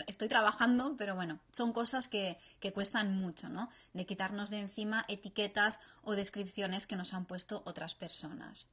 estoy 0.08 0.28
trabajando, 0.28 0.96
pero 0.98 1.16
bueno, 1.16 1.40
son 1.54 1.72
cosas 1.72 2.10
que, 2.10 2.38
que, 2.60 2.74
cuestan 2.74 3.16
mucho, 3.16 3.48
¿no? 3.48 3.70
De 3.94 4.06
quitarnos 4.06 4.50
de 4.50 4.60
encima 4.60 5.06
etiquetas 5.08 5.80
o 6.04 6.14
descripciones 6.14 6.88
que 6.88 6.98
nos 6.98 7.14
han 7.14 7.26
puesto 7.26 7.64
otras 7.66 7.96
personas. 7.96 8.68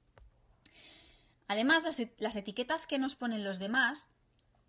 Además, 1.46 1.84
las, 1.84 2.02
las 2.18 2.34
etiquetas 2.34 2.88
que 2.88 2.98
nos 2.98 3.14
ponen 3.14 3.44
los 3.44 3.60
demás 3.60 4.06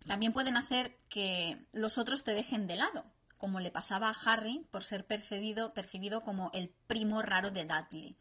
también 0.06 0.32
pueden 0.32 0.56
hacer 0.56 0.96
que 1.08 1.66
los 1.72 1.98
otros 1.98 2.22
te 2.22 2.32
dejen 2.32 2.68
de 2.68 2.76
lado, 2.76 3.04
como 3.38 3.60
le 3.60 3.70
pasaba 3.70 4.10
a 4.10 4.32
Harry 4.32 4.66
por 4.70 4.84
ser 4.84 5.06
percibido, 5.06 5.72
percibido 5.72 6.22
como 6.22 6.50
el 6.52 6.68
primo 6.86 7.22
raro 7.22 7.50
de 7.50 7.64
Dudley. 7.64 8.16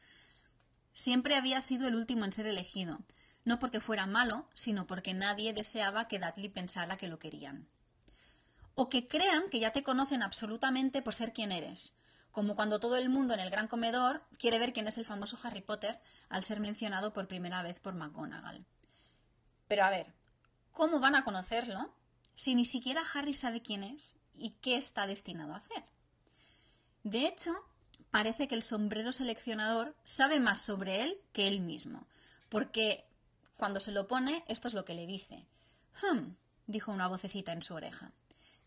Siempre 0.93 1.36
había 1.36 1.59
sido 1.62 1.88
el 1.88 1.95
último 1.95 2.24
en 2.24 2.31
ser 2.31 2.47
elegido, 2.47 3.00
no 3.43 3.59
porque 3.59 3.81
fuera 3.81 4.05
malo, 4.05 4.47
sino 4.53 4.88
porque 4.88 5.13
nadie 5.13 5.53
deseaba 5.53 6.07
que 6.07 6.19
Dudley 6.19 6.50
pensara 6.50 6.97
que 6.97 7.07
lo 7.07 7.19
querían. 7.19 7.67
O 8.75 8.89
que 8.89 9.07
crean 9.07 9.50
que 9.50 9.59
ya 9.59 9.71
te 9.71 9.83
conocen 9.83 10.21
absolutamente 10.21 11.01
por 11.01 11.15
ser 11.15 11.33
quien 11.33 11.51
eres, 11.51 11.95
como 12.31 12.55
cuando 12.55 12.79
todo 12.79 12.95
el 12.97 13.09
mundo 13.09 13.33
en 13.33 13.39
el 13.39 13.50
gran 13.50 13.67
comedor 13.67 14.21
quiere 14.38 14.59
ver 14.59 14.71
quién 14.71 14.88
es 14.88 15.00
el 15.00 15.05
famoso 15.05 15.39
Harry 15.41 15.62
Potter 15.62 16.00
al 16.29 16.43
ser 16.43 16.59
mencionado 16.59 17.12
por 17.12 17.27
primera 17.27 17.63
vez 17.63 17.79
por 17.79 17.95
McGonagall. 17.95 18.65
Pero 19.67 19.83
a 19.83 19.89
ver, 19.89 20.13
¿cómo 20.71 21.00
van 21.00 21.15
a 21.15 21.24
conocerlo 21.24 21.91
si 22.36 22.53
ni 22.53 22.65
siquiera 22.65 23.01
Harry 23.15 23.33
sabe 23.33 23.63
quién 23.63 23.83
es 23.83 24.15
y 24.38 24.51
qué 24.62 24.77
está 24.77 25.08
destinado 25.08 25.53
a 25.53 25.58
hacer. 25.58 25.84
De 27.03 27.27
hecho, 27.27 27.53
parece 28.12 28.48
que 28.48 28.56
el 28.56 28.63
sombrero 28.63 29.12
seleccionador 29.12 29.96
sabe 30.03 30.39
más 30.39 30.62
sobre 30.62 31.03
él 31.03 31.17
que 31.34 31.48
él 31.48 31.60
mismo, 31.60 32.08
porque 32.50 33.06
cuando 33.56 33.79
se 33.79 33.91
lo 33.91 34.08
pone, 34.08 34.44
esto 34.48 34.67
es 34.67 34.74
lo 34.74 34.86
que 34.86 34.94
le 34.94 35.08
dice. 35.08 35.46
Hum, 36.03 36.36
dijo 36.67 36.91
una 36.91 37.08
vocecita 37.08 37.51
en 37.51 37.63
su 37.63 37.74
oreja. 37.74 38.12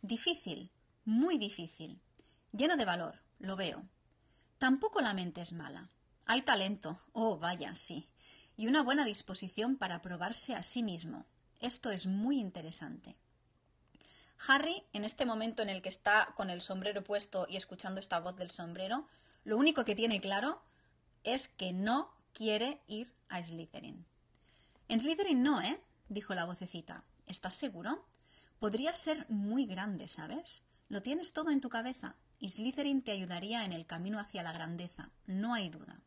Difícil, 0.02 0.70
muy 1.04 1.38
difícil. 1.38 2.00
Lleno 2.52 2.76
de 2.76 2.84
valor, 2.84 3.20
lo 3.38 3.56
veo. 3.56 3.84
Tampoco 4.58 5.00
la 5.00 5.14
mente 5.14 5.40
es 5.40 5.52
mala. 5.52 5.88
Hay 6.26 6.42
talento, 6.42 7.00
oh 7.12 7.38
vaya, 7.38 7.74
sí, 7.74 8.08
y 8.56 8.66
una 8.66 8.82
buena 8.82 9.04
disposición 9.04 9.76
para 9.76 10.02
probarse 10.02 10.54
a 10.54 10.62
sí 10.62 10.82
mismo. 10.82 11.24
Esto 11.60 11.90
es 11.90 12.06
muy 12.06 12.38
interesante. 12.38 13.16
Harry, 14.46 14.84
en 14.92 15.04
este 15.04 15.26
momento 15.26 15.62
en 15.62 15.68
el 15.68 15.82
que 15.82 15.88
está 15.88 16.32
con 16.36 16.50
el 16.50 16.60
sombrero 16.60 17.04
puesto 17.04 17.46
y 17.48 17.56
escuchando 17.56 18.00
esta 18.00 18.20
voz 18.20 18.36
del 18.36 18.50
sombrero, 18.50 19.06
lo 19.44 19.56
único 19.56 19.84
que 19.84 19.94
tiene 19.94 20.20
claro 20.20 20.62
es 21.24 21.48
que 21.48 21.72
no 21.72 22.10
quiere 22.32 22.80
ir 22.86 23.12
a 23.28 23.42
Slytherin. 23.42 24.06
En 24.88 25.00
Slytherin 25.00 25.42
no, 25.42 25.60
¿eh? 25.60 25.80
dijo 26.08 26.34
la 26.34 26.44
vocecita. 26.44 27.04
¿Estás 27.26 27.54
seguro? 27.54 28.06
Podrías 28.58 28.98
ser 28.98 29.26
muy 29.28 29.66
grande, 29.66 30.08
¿sabes? 30.08 30.62
Lo 30.88 31.02
tienes 31.02 31.32
todo 31.32 31.50
en 31.50 31.60
tu 31.60 31.68
cabeza 31.68 32.16
y 32.38 32.48
Slytherin 32.48 33.02
te 33.02 33.12
ayudaría 33.12 33.64
en 33.64 33.72
el 33.72 33.86
camino 33.86 34.18
hacia 34.18 34.42
la 34.42 34.52
grandeza, 34.52 35.10
no 35.26 35.54
hay 35.54 35.68
duda. 35.68 36.00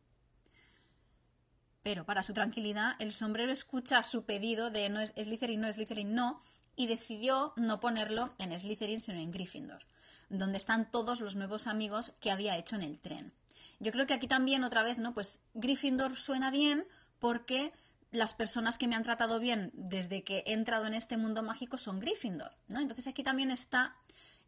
Pero 1.82 2.04
para 2.04 2.22
su 2.22 2.32
tranquilidad, 2.32 2.96
el 2.98 3.12
sombrero 3.12 3.52
escucha 3.52 4.02
su 4.02 4.24
pedido 4.24 4.70
de 4.70 4.88
no 4.88 5.00
es 5.00 5.10
Slytherin, 5.10 5.60
no, 5.60 5.72
Slytherin, 5.72 6.14
no, 6.14 6.42
y 6.76 6.86
decidió 6.86 7.52
no 7.56 7.80
ponerlo 7.80 8.34
en 8.38 8.58
Slytherin 8.58 9.00
sino 9.00 9.18
en 9.18 9.30
Gryffindor, 9.30 9.86
donde 10.28 10.58
están 10.58 10.90
todos 10.90 11.20
los 11.20 11.36
nuevos 11.36 11.66
amigos 11.66 12.14
que 12.20 12.30
había 12.30 12.56
hecho 12.56 12.76
en 12.76 12.82
el 12.82 12.98
tren. 12.98 13.32
Yo 13.80 13.92
creo 13.92 14.06
que 14.06 14.14
aquí 14.14 14.28
también 14.28 14.64
otra 14.64 14.82
vez, 14.82 14.98
¿no? 14.98 15.14
Pues 15.14 15.42
Gryffindor 15.54 16.16
suena 16.16 16.50
bien 16.50 16.86
porque 17.18 17.72
las 18.10 18.34
personas 18.34 18.78
que 18.78 18.86
me 18.86 18.94
han 18.94 19.02
tratado 19.02 19.40
bien 19.40 19.70
desde 19.74 20.22
que 20.22 20.44
he 20.46 20.52
entrado 20.52 20.86
en 20.86 20.94
este 20.94 21.16
mundo 21.16 21.42
mágico 21.42 21.78
son 21.78 22.00
Gryffindor, 22.00 22.52
¿no? 22.68 22.80
Entonces 22.80 23.08
aquí 23.08 23.22
también 23.22 23.50
está 23.50 23.96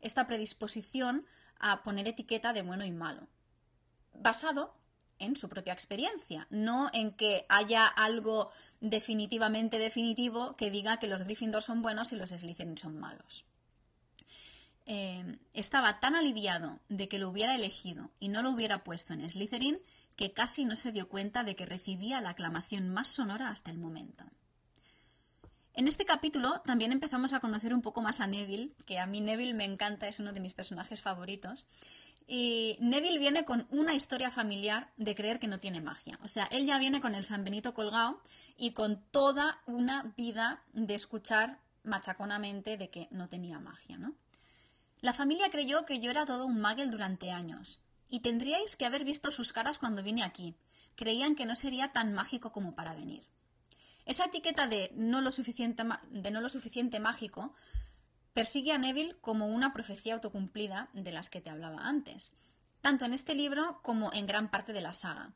esta 0.00 0.26
predisposición 0.26 1.26
a 1.59 1.83
poner 1.83 2.06
etiqueta 2.06 2.52
de 2.52 2.62
bueno 2.62 2.85
y 2.85 2.92
malo, 2.92 3.28
basado 4.12 4.76
en 5.18 5.37
su 5.37 5.49
propia 5.49 5.73
experiencia, 5.73 6.47
no 6.50 6.90
en 6.92 7.12
que 7.12 7.47
haya 7.49 7.87
algo 7.87 8.50
definitivamente 8.80 9.78
definitivo 9.78 10.56
que 10.56 10.71
diga 10.71 10.99
que 10.99 11.09
los 11.09 11.23
Gryffindor 11.23 11.62
son 11.62 11.83
buenos 11.83 12.12
y 12.12 12.16
los 12.16 12.30
Slytherin 12.30 12.78
son 12.78 12.99
malos. 12.99 13.45
Eh, 14.87 15.38
estaba 15.52 15.99
tan 15.99 16.14
aliviado 16.14 16.78
de 16.88 17.09
que 17.09 17.18
lo 17.18 17.28
hubiera 17.28 17.54
elegido 17.56 18.11
y 18.21 18.28
no 18.28 18.42
lo 18.42 18.50
hubiera 18.50 18.85
puesto 18.85 19.14
en 19.14 19.28
Slytherin 19.28 19.78
que 20.14 20.33
casi 20.33 20.64
no 20.64 20.76
se 20.76 20.92
dio 20.92 21.09
cuenta 21.09 21.45
de 21.45 21.56
que 21.56 21.66
recibía 21.66 22.21
la 22.21 22.30
aclamación 22.30 22.88
más 22.88 23.09
sonora 23.09 23.49
hasta 23.49 23.71
el 23.71 23.78
momento. 23.78 24.25
En 25.75 25.88
este 25.88 26.06
capítulo 26.06 26.62
también 26.64 26.90
empezamos 26.90 27.35
a 27.35 27.40
conocer 27.40 27.75
un 27.75 27.83
poco 27.83 28.00
más 28.00 28.21
a 28.21 28.26
Neville, 28.26 28.73
que 28.87 28.99
a 28.99 29.06
mí 29.06 29.21
Neville 29.21 29.52
me 29.52 29.64
encanta, 29.64 30.09
es 30.09 30.18
uno 30.21 30.33
de 30.33 30.40
mis 30.40 30.54
personajes 30.54 31.02
favoritos, 31.02 31.66
y 32.26 32.78
Neville 32.80 33.18
viene 33.18 33.45
con 33.45 33.66
una 33.71 33.95
historia 33.95 34.30
familiar 34.30 34.90
de 34.97 35.14
creer 35.14 35.38
que 35.38 35.49
no 35.49 35.59
tiene 35.59 35.83
magia. 35.83 36.18
O 36.23 36.28
sea, 36.28 36.45
él 36.50 36.66
ya 36.66 36.78
viene 36.78 37.02
con 37.02 37.14
el 37.14 37.25
San 37.25 37.45
Benito 37.45 37.75
colgado 37.75 38.23
y 38.56 38.72
con 38.72 39.02
toda 39.10 39.62
una 39.66 40.14
vida 40.16 40.62
de 40.72 40.94
escuchar 40.94 41.60
machaconamente 41.82 42.76
de 42.76 42.90
que 42.90 43.08
no 43.10 43.28
tenía 43.28 43.58
magia, 43.60 43.98
¿no? 43.98 44.14
La 45.00 45.12
familia 45.12 45.50
creyó 45.50 45.84
que 45.84 46.00
yo 46.00 46.10
era 46.10 46.25
todo 46.25 46.46
un 46.46 46.60
muggle 46.60 46.86
durante 46.86 47.30
años. 47.30 47.80
Y 48.08 48.20
tendríais 48.20 48.76
que 48.76 48.86
haber 48.86 49.04
visto 49.04 49.30
sus 49.30 49.52
caras 49.52 49.78
cuando 49.78 50.02
vine 50.02 50.22
aquí. 50.22 50.56
Creían 50.94 51.34
que 51.34 51.44
no 51.44 51.54
sería 51.54 51.92
tan 51.92 52.14
mágico 52.14 52.50
como 52.50 52.75
para 52.75 52.94
venir. 52.94 53.26
Esa 54.06 54.26
etiqueta 54.26 54.66
de 54.66 54.90
no 54.94 55.20
lo 55.20 55.32
suficiente, 55.32 55.84
de 56.10 56.30
no 56.30 56.40
lo 56.40 56.48
suficiente 56.48 57.00
mágico 57.00 57.54
persigue 58.32 58.72
a 58.72 58.78
Neville 58.78 59.16
como 59.20 59.46
una 59.46 59.72
profecía 59.72 60.14
autocumplida 60.14 60.88
de 60.92 61.10
las 61.10 61.28
que 61.28 61.40
te 61.40 61.50
hablaba 61.50 61.88
antes, 61.88 62.32
tanto 62.80 63.04
en 63.04 63.12
este 63.12 63.34
libro 63.34 63.80
como 63.82 64.12
en 64.12 64.26
gran 64.26 64.50
parte 64.50 64.72
de 64.72 64.80
la 64.80 64.92
saga, 64.92 65.32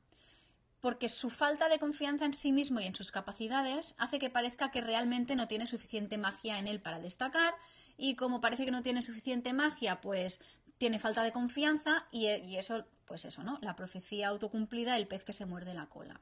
porque 0.80 1.08
su 1.08 1.30
falta 1.30 1.68
de 1.68 1.78
confianza 1.78 2.24
en 2.24 2.34
sí 2.34 2.52
mismo 2.52 2.80
y 2.80 2.86
en 2.86 2.94
sus 2.94 3.10
capacidades 3.10 3.94
hace 3.98 4.18
que 4.18 4.30
parezca 4.30 4.70
que 4.70 4.80
realmente 4.80 5.36
no 5.36 5.48
tiene 5.48 5.66
suficiente 5.66 6.18
magia 6.18 6.58
en 6.58 6.66
él 6.66 6.80
para 6.80 7.00
destacar 7.00 7.54
y 7.96 8.16
como 8.16 8.40
parece 8.40 8.64
que 8.64 8.70
no 8.70 8.82
tiene 8.82 9.02
suficiente 9.02 9.52
magia, 9.52 10.00
pues 10.00 10.40
tiene 10.78 10.98
falta 10.98 11.22
de 11.22 11.32
confianza 11.32 12.06
y, 12.10 12.28
y 12.28 12.56
eso, 12.56 12.86
pues 13.04 13.26
eso, 13.26 13.42
¿no? 13.42 13.58
La 13.60 13.76
profecía 13.76 14.28
autocumplida, 14.28 14.96
el 14.96 15.06
pez 15.06 15.24
que 15.24 15.34
se 15.34 15.44
muerde 15.44 15.74
la 15.74 15.88
cola. 15.90 16.20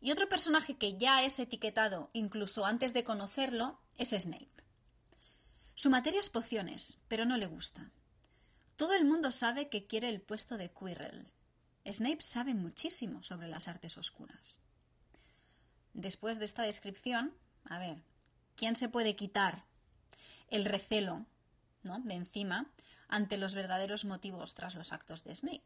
Y 0.00 0.12
otro 0.12 0.28
personaje 0.28 0.76
que 0.76 0.96
ya 0.98 1.24
es 1.24 1.38
etiquetado 1.38 2.10
incluso 2.12 2.64
antes 2.66 2.92
de 2.92 3.04
conocerlo 3.04 3.80
es 3.96 4.10
Snape. 4.10 4.50
Su 5.74 5.90
materia 5.90 6.20
es 6.20 6.30
pociones, 6.30 7.00
pero 7.08 7.24
no 7.24 7.36
le 7.36 7.46
gusta. 7.46 7.90
Todo 8.76 8.94
el 8.94 9.04
mundo 9.04 9.32
sabe 9.32 9.68
que 9.68 9.86
quiere 9.86 10.08
el 10.08 10.20
puesto 10.20 10.56
de 10.56 10.70
Quirrell. 10.70 11.32
Snape 11.90 12.22
sabe 12.22 12.54
muchísimo 12.54 13.22
sobre 13.22 13.48
las 13.48 13.68
artes 13.68 13.98
oscuras. 13.98 14.60
Después 15.94 16.38
de 16.38 16.44
esta 16.44 16.62
descripción, 16.62 17.34
a 17.64 17.78
ver, 17.78 18.02
¿quién 18.56 18.76
se 18.76 18.88
puede 18.88 19.16
quitar 19.16 19.64
el 20.48 20.64
recelo 20.64 21.26
¿no? 21.82 21.98
de 22.00 22.14
encima 22.14 22.70
ante 23.08 23.36
los 23.36 23.54
verdaderos 23.54 24.04
motivos 24.04 24.54
tras 24.54 24.74
los 24.74 24.92
actos 24.92 25.24
de 25.24 25.34
Snape? 25.34 25.62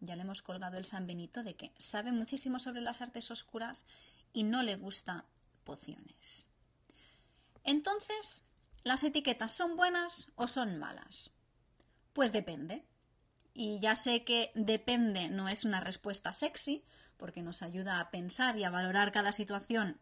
Ya 0.00 0.16
le 0.16 0.22
hemos 0.22 0.42
colgado 0.42 0.78
el 0.78 0.86
San 0.86 1.06
Benito 1.06 1.42
de 1.42 1.54
que 1.54 1.72
sabe 1.76 2.10
muchísimo 2.10 2.58
sobre 2.58 2.80
las 2.80 3.02
artes 3.02 3.30
oscuras 3.30 3.84
y 4.32 4.44
no 4.44 4.62
le 4.62 4.76
gusta 4.76 5.26
pociones. 5.64 6.46
Entonces, 7.64 8.42
¿las 8.82 9.04
etiquetas 9.04 9.52
son 9.52 9.76
buenas 9.76 10.30
o 10.36 10.48
son 10.48 10.78
malas? 10.78 11.30
Pues 12.14 12.32
depende. 12.32 12.84
Y 13.52 13.80
ya 13.80 13.96
sé 13.96 14.24
que 14.24 14.52
depende 14.54 15.28
no 15.28 15.48
es 15.48 15.64
una 15.64 15.80
respuesta 15.80 16.32
sexy, 16.32 16.84
porque 17.16 17.42
nos 17.42 17.62
ayuda 17.62 18.00
a 18.00 18.10
pensar 18.10 18.56
y 18.56 18.64
a 18.64 18.70
valorar 18.70 19.12
cada 19.12 19.32
situación 19.32 20.00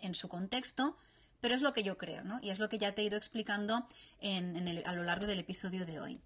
en 0.00 0.14
su 0.14 0.28
contexto, 0.28 0.96
pero 1.40 1.54
es 1.54 1.62
lo 1.62 1.72
que 1.74 1.82
yo 1.82 1.98
creo, 1.98 2.24
¿no? 2.24 2.38
Y 2.40 2.50
es 2.50 2.58
lo 2.58 2.68
que 2.68 2.78
ya 2.78 2.94
te 2.94 3.02
he 3.02 3.04
ido 3.04 3.18
explicando 3.18 3.86
a 4.22 4.92
lo 4.92 5.02
largo 5.02 5.26
del 5.26 5.40
episodio 5.40 5.84
de 5.84 6.00
hoy. 6.00 6.22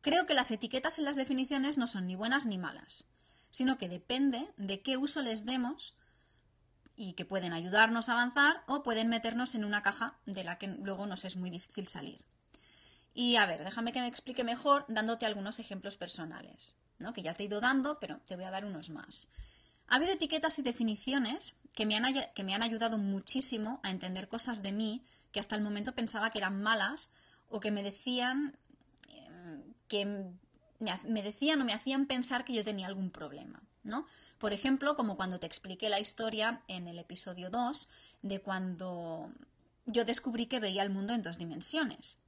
Creo 0.00 0.26
que 0.26 0.34
las 0.34 0.50
etiquetas 0.52 0.98
en 0.98 1.04
las 1.04 1.16
definiciones 1.16 1.78
no 1.78 1.88
son 1.88 2.06
ni 2.06 2.14
buenas 2.14 2.46
ni 2.46 2.58
malas, 2.58 3.08
sino 3.50 3.76
que 3.76 3.88
depende 3.88 4.48
de 4.56 4.82
qué 4.82 4.96
uso 4.96 5.20
les 5.22 5.44
demos 5.44 5.96
y 6.94 7.14
que 7.14 7.24
pueden 7.24 7.52
ayudarnos 7.52 8.08
a 8.08 8.12
avanzar 8.12 8.62
o 8.66 8.82
pueden 8.82 9.08
meternos 9.08 9.54
en 9.54 9.64
una 9.64 9.82
caja 9.82 10.18
de 10.26 10.44
la 10.44 10.58
que 10.58 10.68
luego 10.68 11.06
nos 11.06 11.24
es 11.24 11.36
muy 11.36 11.50
difícil 11.50 11.88
salir. 11.88 12.24
Y 13.18 13.34
a 13.34 13.46
ver, 13.46 13.64
déjame 13.64 13.92
que 13.92 14.00
me 14.00 14.06
explique 14.06 14.44
mejor 14.44 14.84
dándote 14.86 15.26
algunos 15.26 15.58
ejemplos 15.58 15.96
personales, 15.96 16.76
¿no? 17.00 17.12
que 17.12 17.20
ya 17.20 17.34
te 17.34 17.42
he 17.42 17.46
ido 17.46 17.60
dando, 17.60 17.98
pero 17.98 18.20
te 18.28 18.36
voy 18.36 18.44
a 18.44 18.52
dar 18.52 18.64
unos 18.64 18.90
más. 18.90 19.28
Ha 19.88 19.96
habido 19.96 20.12
etiquetas 20.12 20.56
y 20.60 20.62
definiciones 20.62 21.56
que 21.74 21.84
me, 21.84 21.96
han, 21.96 22.62
ayudado 22.62 22.96
muchísimo 22.96 23.80
a 23.82 23.90
entender 23.90 24.28
cosas 24.28 24.62
de 24.62 24.70
mí 24.70 25.04
que 25.32 25.40
hasta 25.40 25.56
el 25.56 25.62
momento 25.62 25.96
pensaba 25.96 26.30
que 26.30 26.38
eran 26.38 26.62
malas 26.62 27.10
o 27.48 27.58
que 27.58 27.72
me 27.72 27.82
decían 27.82 28.56
em, 29.08 29.64
que 29.88 30.04
me, 30.06 31.22
decían 31.24 31.60
o 31.60 31.64
me 31.64 31.72
hacían 31.72 32.06
pensar 32.06 32.44
que 32.44 32.52
yo 32.52 32.62
tenía 32.62 32.86
algún 32.86 33.10
problema, 33.10 33.64
¿no? 33.82 34.06
Por 34.38 34.52
ejemplo, 34.52 34.94
como 34.94 35.16
cuando 35.16 35.40
te 35.40 35.46
expliqué 35.46 35.88
la 35.88 35.98
historia 35.98 36.62
en 36.68 36.86
el 36.86 37.00
episodio 37.00 37.50
2 37.50 37.88
de 38.22 38.40
cuando 38.40 39.32
yo 39.86 40.04
descubrí 40.04 40.46
que 40.46 40.60
veía 40.60 40.84
el 40.84 40.90
mundo 40.90 41.14
en 41.14 41.22
dos 41.22 41.36
dimensiones. 41.36 42.20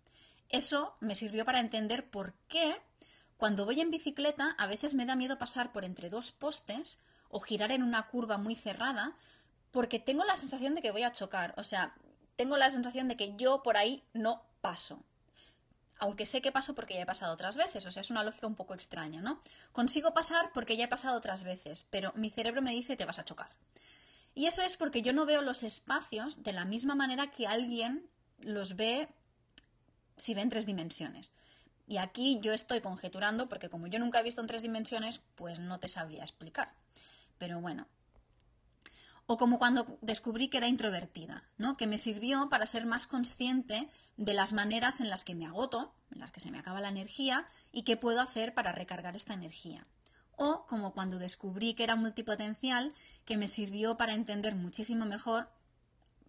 Eso 0.51 0.97
me 1.01 1.15
sirvió 1.15 1.45
para 1.45 1.61
entender 1.61 2.11
por 2.11 2.35
qué 2.49 2.77
cuando 3.37 3.65
voy 3.65 3.81
en 3.81 3.91
bicicleta 3.91 4.55
a 4.59 4.67
veces 4.67 4.95
me 4.95 5.07
da 5.07 5.17
miedo 5.17 5.39
pasar 5.39 5.73
por 5.73 5.85
entre 5.85 6.11
dos 6.11 6.31
postes 6.31 6.99
o 7.31 7.41
girar 7.41 7.73
en 7.73 7.83
una 7.83 8.09
curva 8.09 8.37
muy 8.37 8.55
cerrada 8.55 9.17
porque 9.71 9.99
tengo 9.99 10.25
la 10.25 10.37
sensación 10.37 10.75
de 10.75 10.83
que 10.83 10.91
voy 10.91 11.05
a 11.05 11.13
chocar. 11.13 11.55
O 11.57 11.63
sea, 11.63 11.95
tengo 12.37 12.57
la 12.57 12.69
sensación 12.69 13.09
de 13.09 13.17
que 13.17 13.35
yo 13.37 13.63
por 13.63 13.77
ahí 13.77 14.03
no 14.13 14.43
paso. 14.61 15.03
Aunque 16.01 16.27
sé 16.27 16.43
que 16.43 16.53
paso 16.53 16.75
porque 16.75 16.95
ya 16.95 17.03
he 17.03 17.07
pasado 17.07 17.33
otras 17.33 17.57
veces. 17.57 17.87
O 17.87 17.91
sea, 17.91 18.01
es 18.01 18.11
una 18.11 18.25
lógica 18.25 18.47
un 18.47 18.57
poco 18.57 18.75
extraña, 18.75 19.23
¿no? 19.23 19.41
Consigo 19.73 20.13
pasar 20.13 20.51
porque 20.53 20.77
ya 20.77 20.85
he 20.85 20.89
pasado 20.89 21.17
otras 21.17 21.45
veces, 21.45 21.87
pero 21.91 22.13
mi 22.17 22.29
cerebro 22.31 22.63
me 22.63 22.73
dice 22.73 22.97
te 22.97 23.05
vas 23.05 23.19
a 23.19 23.25
chocar. 23.25 23.51
Y 24.35 24.47
eso 24.47 24.63
es 24.63 24.77
porque 24.77 25.03
yo 25.03 25.13
no 25.13 25.27
veo 25.27 25.43
los 25.43 25.63
espacios 25.63 26.43
de 26.43 26.53
la 26.53 26.65
misma 26.65 26.95
manera 26.95 27.31
que 27.31 27.47
alguien 27.47 28.09
los 28.39 28.77
ve 28.77 29.09
si 30.21 30.35
ve 30.35 30.43
en 30.43 30.51
tres 30.51 30.67
dimensiones. 30.67 31.33
Y 31.87 31.97
aquí 31.97 32.39
yo 32.41 32.53
estoy 32.53 32.81
conjeturando 32.81 33.49
porque 33.49 33.69
como 33.69 33.89
yo 33.89 33.99
nunca 33.99 34.21
he 34.21 34.23
visto 34.23 34.41
en 34.41 34.47
tres 34.47 34.63
dimensiones, 34.63 35.23
pues 35.35 35.59
no 35.59 35.81
te 35.81 35.89
sabría 35.89 36.23
explicar. 36.23 36.73
Pero 37.39 37.61
bueno. 37.61 37.89
O 39.27 39.37
como 39.37 39.59
cuando 39.59 39.99
descubrí 40.01 40.49
que 40.49 40.59
era 40.59 40.69
introvertida, 40.69 41.45
¿no? 41.57 41.77
Que 41.77 41.87
me 41.87 41.99
sirvió 41.99 42.49
para 42.49 42.67
ser 42.67 42.87
más 42.87 43.07
consciente 43.07 43.89
de 44.17 44.35
las 44.35 44.53
maneras 44.53 45.01
en 45.01 45.09
las 45.09 45.25
que 45.25 45.35
me 45.35 45.47
agoto, 45.47 45.93
en 46.13 46.21
las 46.21 46.31
que 46.31 46.41
se 46.41 46.51
me 46.51 46.59
acaba 46.59 46.81
la 46.81 46.89
energía 46.91 47.47
y 47.73 47.83
qué 47.83 47.97
puedo 47.97 48.21
hacer 48.21 48.55
para 48.55 48.73
recargar 48.73 49.17
esta 49.17 49.35
energía. 49.35 49.87
O 50.37 50.67
como 50.67 50.93
cuando 50.93 51.19
descubrí 51.19 51.75
que 51.75 51.85
era 51.85 51.97
multipotencial, 51.97 52.95
que 53.25 53.37
me 53.37 53.49
sirvió 53.49 53.97
para 53.97 54.15
entender 54.15 54.55
muchísimo 54.55 55.07
mejor 55.07 55.49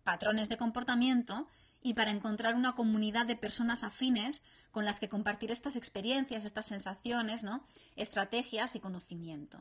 patrones 0.04 0.50
de 0.50 0.58
comportamiento 0.58 1.48
y 1.82 1.94
para 1.94 2.12
encontrar 2.12 2.56
una 2.56 2.76
comunidad 2.76 3.26
de 3.26 3.36
personas 3.36 3.84
afines 3.84 4.44
con 4.72 4.86
las 4.86 5.00
que 5.00 5.10
compartir 5.10 5.52
estas 5.52 5.76
experiencias, 5.76 6.46
estas 6.46 6.68
sensaciones, 6.68 7.44
¿no? 7.44 7.66
estrategias 7.96 8.76
y 8.76 8.80
conocimiento. 8.80 9.60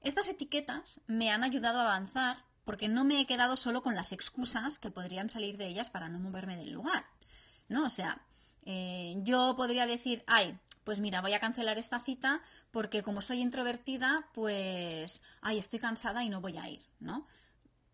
Estas 0.00 0.28
etiquetas 0.28 1.00
me 1.06 1.30
han 1.30 1.44
ayudado 1.44 1.80
a 1.80 1.82
avanzar 1.82 2.44
porque 2.64 2.88
no 2.88 3.04
me 3.04 3.20
he 3.20 3.26
quedado 3.26 3.56
solo 3.56 3.82
con 3.82 3.94
las 3.94 4.12
excusas 4.12 4.78
que 4.78 4.90
podrían 4.90 5.28
salir 5.28 5.56
de 5.56 5.66
ellas 5.66 5.90
para 5.90 6.08
no 6.08 6.18
moverme 6.18 6.56
del 6.56 6.72
lugar. 6.72 7.04
¿no? 7.68 7.84
O 7.84 7.90
sea, 7.90 8.22
eh, 8.64 9.16
yo 9.22 9.54
podría 9.56 9.86
decir, 9.86 10.24
ay, 10.26 10.58
pues 10.84 11.00
mira, 11.00 11.20
voy 11.20 11.32
a 11.32 11.40
cancelar 11.40 11.78
esta 11.78 12.00
cita 12.00 12.42
porque 12.70 13.02
como 13.02 13.22
soy 13.22 13.40
introvertida, 13.40 14.28
pues, 14.34 15.22
ay, 15.40 15.58
estoy 15.58 15.78
cansada 15.78 16.24
y 16.24 16.28
no 16.28 16.40
voy 16.40 16.58
a 16.58 16.68
ir, 16.68 16.84
¿no? 17.00 17.26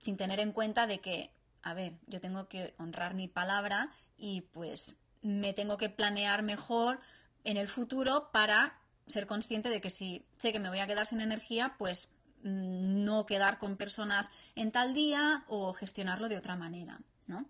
Sin 0.01 0.17
tener 0.17 0.41
en 0.41 0.53
cuenta 0.53 0.87
de 0.87 1.01
que 1.01 1.33
a 1.63 1.75
ver, 1.75 1.99
yo 2.07 2.21
tengo 2.21 2.49
que 2.49 2.75
honrar 2.79 3.15
mi 3.15 3.29
palabra 3.29 3.91
y 4.17 4.43
pues 4.43 4.97
me 5.23 5.53
tengo 5.53 5.77
que 5.77 5.91
planear 5.91 6.43
mejor 6.43 7.01
en 7.45 7.57
el 7.57 7.69
futuro 7.69 8.31
para 8.33 8.79
ser 9.07 9.27
consciente 9.27 9.69
de 9.69 9.81
que 9.81 9.91
si 9.91 10.27
sé 10.39 10.53
que 10.53 10.61
me 10.61 10.69
voy 10.69 10.79
a 10.79 10.87
quedar 10.87 11.07
sin 11.07 11.21
energía, 11.21 11.75
pues 11.79 12.11
mm, 12.43 13.05
no 13.05 13.27
quedar 13.27 13.59
con 13.59 13.77
personas 13.77 14.31
en 14.55 14.73
tal 14.73 14.95
día 14.95 15.45
o 15.49 15.73
gestionarlo 15.75 16.29
de 16.29 16.39
otra 16.39 16.57
manera, 16.57 17.01
¿no? 17.27 17.47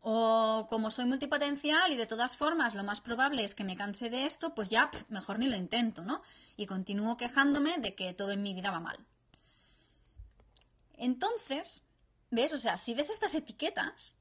O 0.00 0.66
como 0.70 0.90
soy 0.90 1.06
multipotencial 1.06 1.92
y 1.92 1.96
de 1.96 2.06
todas 2.06 2.36
formas 2.36 2.74
lo 2.74 2.84
más 2.84 3.00
probable 3.00 3.44
es 3.44 3.54
que 3.54 3.64
me 3.64 3.76
canse 3.76 4.10
de 4.10 4.26
esto, 4.26 4.54
pues 4.54 4.70
ya 4.70 4.90
mejor 5.08 5.38
ni 5.38 5.48
lo 5.48 5.56
intento, 5.56 6.02
¿no? 6.02 6.22
Y 6.56 6.66
continúo 6.66 7.16
quejándome 7.16 7.78
de 7.78 7.94
que 7.94 8.14
todo 8.14 8.30
en 8.30 8.42
mi 8.42 8.54
vida 8.54 8.70
va 8.70 8.80
mal. 8.80 8.98
Entonces, 10.94 11.84
¿Ves? 12.30 12.52
O 12.52 12.58
sea, 12.58 12.76
si 12.76 12.94
ves 12.94 13.10
estas 13.10 13.34
etiquetas, 13.34 14.16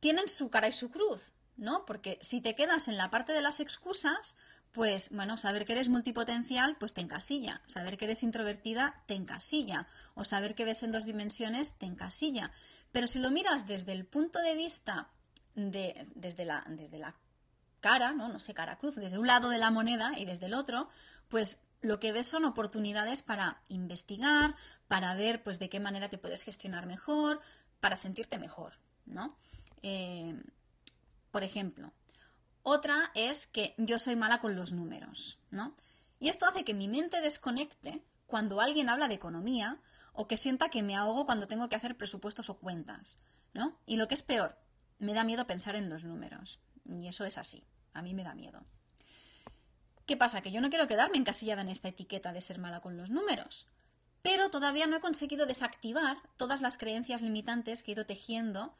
tienen 0.00 0.28
su 0.28 0.50
cara 0.50 0.68
y 0.68 0.72
su 0.72 0.90
cruz, 0.90 1.32
¿no? 1.56 1.84
Porque 1.84 2.18
si 2.20 2.40
te 2.40 2.54
quedas 2.54 2.88
en 2.88 2.96
la 2.96 3.10
parte 3.10 3.32
de 3.32 3.42
las 3.42 3.60
excusas, 3.60 4.36
pues 4.72 5.10
bueno, 5.10 5.38
saber 5.38 5.64
que 5.64 5.72
eres 5.72 5.88
multipotencial, 5.88 6.76
pues 6.78 6.92
te 6.92 7.00
encasilla. 7.00 7.62
Saber 7.64 7.96
que 7.96 8.04
eres 8.04 8.22
introvertida, 8.22 9.02
te 9.06 9.14
encasilla. 9.14 9.86
O 10.14 10.24
saber 10.24 10.54
que 10.54 10.64
ves 10.64 10.82
en 10.82 10.92
dos 10.92 11.06
dimensiones, 11.06 11.78
te 11.78 11.86
encasilla. 11.86 12.50
Pero 12.92 13.06
si 13.06 13.18
lo 13.18 13.30
miras 13.30 13.66
desde 13.66 13.92
el 13.92 14.04
punto 14.04 14.40
de 14.40 14.54
vista 14.54 15.08
de, 15.54 16.06
desde, 16.14 16.44
la, 16.44 16.64
desde 16.68 16.98
la 16.98 17.14
cara, 17.80 18.12
¿no? 18.12 18.28
No 18.28 18.38
sé, 18.38 18.52
cara 18.52 18.78
cruz, 18.78 18.96
desde 18.96 19.18
un 19.18 19.26
lado 19.26 19.48
de 19.48 19.58
la 19.58 19.70
moneda 19.70 20.12
y 20.16 20.24
desde 20.24 20.46
el 20.46 20.54
otro, 20.54 20.88
pues 21.28 21.62
lo 21.80 22.00
que 22.00 22.12
ves 22.12 22.26
son 22.26 22.44
oportunidades 22.44 23.22
para 23.22 23.62
investigar, 23.68 24.56
para 24.88 25.14
ver 25.14 25.42
pues 25.42 25.58
de 25.58 25.68
qué 25.68 25.80
manera 25.80 26.08
te 26.08 26.18
puedes 26.18 26.42
gestionar 26.42 26.86
mejor, 26.86 27.40
para 27.80 27.96
sentirte 27.96 28.38
mejor, 28.38 28.74
¿no? 29.04 29.36
Eh, 29.82 30.40
por 31.30 31.44
ejemplo, 31.44 31.92
otra 32.62 33.10
es 33.14 33.46
que 33.46 33.74
yo 33.78 33.98
soy 33.98 34.16
mala 34.16 34.40
con 34.40 34.56
los 34.56 34.72
números, 34.72 35.38
¿no? 35.50 35.76
Y 36.18 36.28
esto 36.28 36.46
hace 36.46 36.64
que 36.64 36.74
mi 36.74 36.88
mente 36.88 37.20
desconecte 37.20 38.02
cuando 38.26 38.60
alguien 38.60 38.88
habla 38.88 39.08
de 39.08 39.14
economía 39.14 39.78
o 40.12 40.26
que 40.26 40.36
sienta 40.36 40.70
que 40.70 40.82
me 40.82 40.96
ahogo 40.96 41.26
cuando 41.26 41.46
tengo 41.46 41.68
que 41.68 41.76
hacer 41.76 41.96
presupuestos 41.96 42.48
o 42.50 42.58
cuentas, 42.58 43.18
¿no? 43.52 43.78
Y 43.86 43.96
lo 43.96 44.08
que 44.08 44.14
es 44.14 44.22
peor, 44.22 44.58
me 44.98 45.14
da 45.14 45.24
miedo 45.24 45.46
pensar 45.46 45.76
en 45.76 45.90
los 45.90 46.04
números. 46.04 46.58
Y 46.86 47.06
eso 47.06 47.24
es 47.24 47.38
así, 47.38 47.64
a 47.92 48.02
mí 48.02 48.14
me 48.14 48.24
da 48.24 48.34
miedo. 48.34 48.64
¿Qué 50.06 50.16
pasa? 50.16 50.40
Que 50.40 50.52
yo 50.52 50.60
no 50.60 50.70
quiero 50.70 50.86
quedarme 50.86 51.18
encasillada 51.18 51.62
en 51.62 51.68
esta 51.68 51.88
etiqueta 51.88 52.32
de 52.32 52.40
ser 52.40 52.58
mala 52.58 52.80
con 52.80 52.96
los 52.96 53.10
números, 53.10 53.66
pero 54.26 54.50
todavía 54.50 54.88
no 54.88 54.96
he 54.96 55.00
conseguido 55.00 55.46
desactivar 55.46 56.18
todas 56.36 56.60
las 56.60 56.76
creencias 56.76 57.22
limitantes 57.22 57.82
que 57.84 57.92
he 57.92 57.94
ido 57.94 58.06
tejiendo 58.06 58.74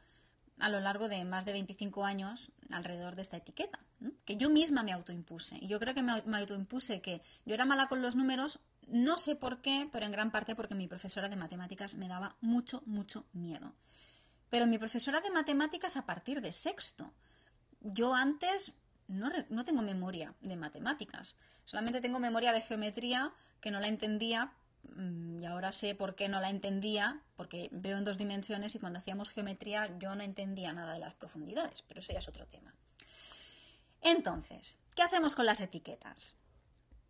a 0.59 0.67
lo 0.67 0.81
largo 0.81 1.07
de 1.07 1.23
más 1.23 1.45
de 1.45 1.53
25 1.53 2.03
años 2.03 2.51
alrededor 2.69 3.15
de 3.15 3.21
esta 3.21 3.37
etiqueta, 3.37 3.79
que 4.25 4.35
yo 4.35 4.49
misma 4.49 4.83
me 4.83 4.91
autoimpuse. 4.91 5.65
Yo 5.65 5.79
creo 5.79 5.93
que 5.93 6.03
me, 6.03 6.37
autoimpuse 6.37 6.99
que 6.99 7.21
yo 7.45 7.53
era 7.53 7.63
mala 7.63 7.87
con 7.87 8.01
los 8.01 8.17
números, 8.17 8.59
no 8.87 9.17
sé 9.17 9.37
por 9.37 9.61
qué, 9.61 9.87
pero 9.89 10.05
en 10.05 10.11
gran 10.11 10.31
parte 10.31 10.53
porque 10.53 10.75
mi 10.75 10.87
profesora 10.87 11.29
de 11.29 11.37
matemáticas 11.37 11.95
me 11.95 12.09
daba 12.09 12.35
mucho, 12.41 12.83
mucho 12.85 13.25
miedo. 13.31 13.73
Pero 14.49 14.67
mi 14.67 14.77
profesora 14.77 15.21
de 15.21 15.31
matemáticas 15.31 15.95
a 15.95 16.05
partir 16.05 16.41
de 16.41 16.51
sexto. 16.51 17.13
Yo 17.79 18.13
antes 18.15 18.73
no, 19.07 19.63
tengo 19.63 19.81
memoria 19.81 20.33
de 20.41 20.57
matemáticas, 20.57 21.37
solamente 21.63 22.01
tengo 22.01 22.19
memoria 22.19 22.51
de 22.51 22.61
geometría 22.61 23.31
que 23.61 23.71
no 23.71 23.79
la 23.79 23.87
entendía 23.87 24.51
y 25.39 25.45
ahora 25.45 25.71
sé 25.71 25.95
por 25.95 26.15
qué 26.15 26.27
no 26.29 26.39
la 26.39 26.49
entendía, 26.49 27.21
porque 27.35 27.69
veo 27.71 27.97
en 27.97 28.05
dos 28.05 28.17
dimensiones 28.17 28.75
y 28.75 28.79
cuando 28.79 28.99
hacíamos 28.99 29.29
geometría 29.29 29.97
yo 29.99 30.15
no 30.15 30.23
entendía 30.23 30.73
nada 30.73 30.93
de 30.93 30.99
las 30.99 31.13
profundidades, 31.13 31.83
pero 31.83 31.99
eso 31.99 32.13
ya 32.13 32.19
es 32.19 32.27
otro 32.27 32.47
tema. 32.47 32.73
Entonces, 34.01 34.77
¿qué 34.95 35.03
hacemos 35.03 35.35
con 35.35 35.45
las 35.45 35.61
etiquetas? 35.61 36.37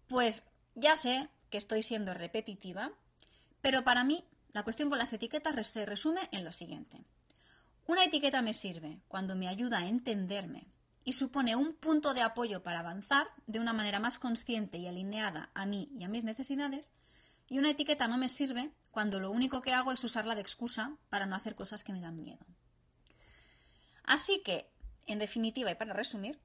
Pues 0.07 0.45
ya 0.75 0.95
sé 0.97 1.29
que 1.49 1.57
estoy 1.57 1.83
siendo 1.83 2.13
repetitiva, 2.13 2.91
pero 3.61 3.83
para 3.83 4.03
mí 4.03 4.23
la 4.53 4.63
cuestión 4.63 4.89
con 4.89 4.97
las 4.97 5.13
etiquetas 5.13 5.67
se 5.67 5.85
resume 5.85 6.21
en 6.31 6.43
lo 6.43 6.51
siguiente. 6.51 7.03
Una 7.85 8.03
etiqueta 8.03 8.41
me 8.41 8.53
sirve 8.53 8.99
cuando 9.07 9.35
me 9.35 9.47
ayuda 9.47 9.79
a 9.79 9.87
entenderme 9.87 10.67
y 11.03 11.13
supone 11.13 11.55
un 11.55 11.73
punto 11.73 12.13
de 12.13 12.21
apoyo 12.21 12.63
para 12.63 12.79
avanzar 12.79 13.27
de 13.45 13.59
una 13.59 13.71
manera 13.71 13.99
más 13.99 14.19
consciente 14.19 14.77
y 14.77 14.87
alineada 14.87 15.51
a 15.53 15.65
mí 15.65 15.89
y 15.97 16.03
a 16.03 16.09
mis 16.09 16.25
necesidades, 16.25 16.91
y 17.49 17.59
una 17.59 17.71
etiqueta 17.71 18.07
no 18.07 18.17
me 18.17 18.29
sirve 18.29 18.71
cuando 18.91 19.19
lo 19.19 19.31
único 19.31 19.61
que 19.61 19.73
hago 19.73 19.91
es 19.91 20.03
usarla 20.03 20.35
de 20.35 20.41
excusa 20.41 20.97
para 21.09 21.25
no 21.25 21.35
hacer 21.35 21.55
cosas 21.55 21.83
que 21.83 21.93
me 21.93 22.01
dan 22.01 22.21
miedo. 22.21 22.45
Así 24.03 24.41
que, 24.43 24.69
en 25.05 25.19
definitiva 25.19 25.71
y 25.71 25.75
para 25.75 25.93
resumir, 25.93 26.39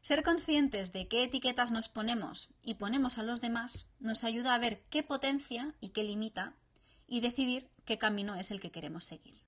ser 0.00 0.22
conscientes 0.22 0.92
de 0.92 1.08
qué 1.08 1.24
etiquetas 1.24 1.70
nos 1.70 1.88
ponemos 1.88 2.48
y 2.64 2.74
ponemos 2.74 3.18
a 3.18 3.22
los 3.22 3.40
demás 3.40 3.86
nos 3.98 4.24
ayuda 4.24 4.54
a 4.54 4.58
ver 4.58 4.82
qué 4.90 5.02
potencia 5.02 5.74
y 5.80 5.90
qué 5.90 6.04
limita 6.04 6.54
y 7.06 7.20
decidir 7.20 7.68
qué 7.84 7.98
camino 7.98 8.34
es 8.36 8.50
el 8.50 8.60
que 8.60 8.70
queremos 8.70 9.04
seguir. 9.04 9.40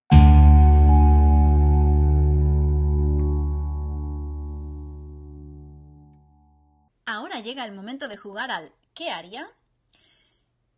Ahora 7.07 7.41
llega 7.41 7.65
el 7.65 7.73
momento 7.73 8.09
de 8.09 8.17
jugar 8.17 8.51
al 8.51 8.73
¿qué 8.95 9.11
haría? 9.11 9.49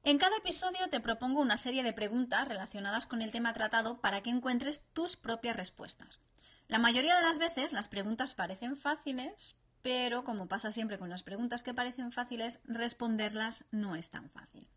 En 0.06 0.18
cada 0.18 0.36
episodio 0.36 0.90
te 0.90 1.00
propongo 1.00 1.40
una 1.40 1.56
serie 1.56 1.82
de 1.82 1.94
preguntas 1.94 2.46
relacionadas 2.46 3.06
con 3.06 3.22
el 3.22 3.32
tema 3.32 3.54
tratado 3.54 4.02
para 4.02 4.22
que 4.22 4.28
encuentres 4.28 4.84
tus 4.92 5.16
propias 5.16 5.56
respuestas. 5.56 6.20
La 6.68 6.78
mayoría 6.78 7.16
de 7.16 7.22
las 7.22 7.38
veces 7.38 7.72
las 7.72 7.88
preguntas 7.88 8.34
parecen 8.34 8.76
fáciles, 8.76 9.56
pero 9.80 10.22
como 10.22 10.46
pasa 10.46 10.72
siempre 10.72 10.98
con 10.98 11.08
las 11.08 11.22
preguntas 11.22 11.62
que 11.62 11.72
parecen 11.72 12.12
fáciles, 12.12 12.60
responderlas 12.64 13.64
no 13.70 13.96
es 13.96 14.10
tan 14.10 14.28
fácil. 14.28 14.68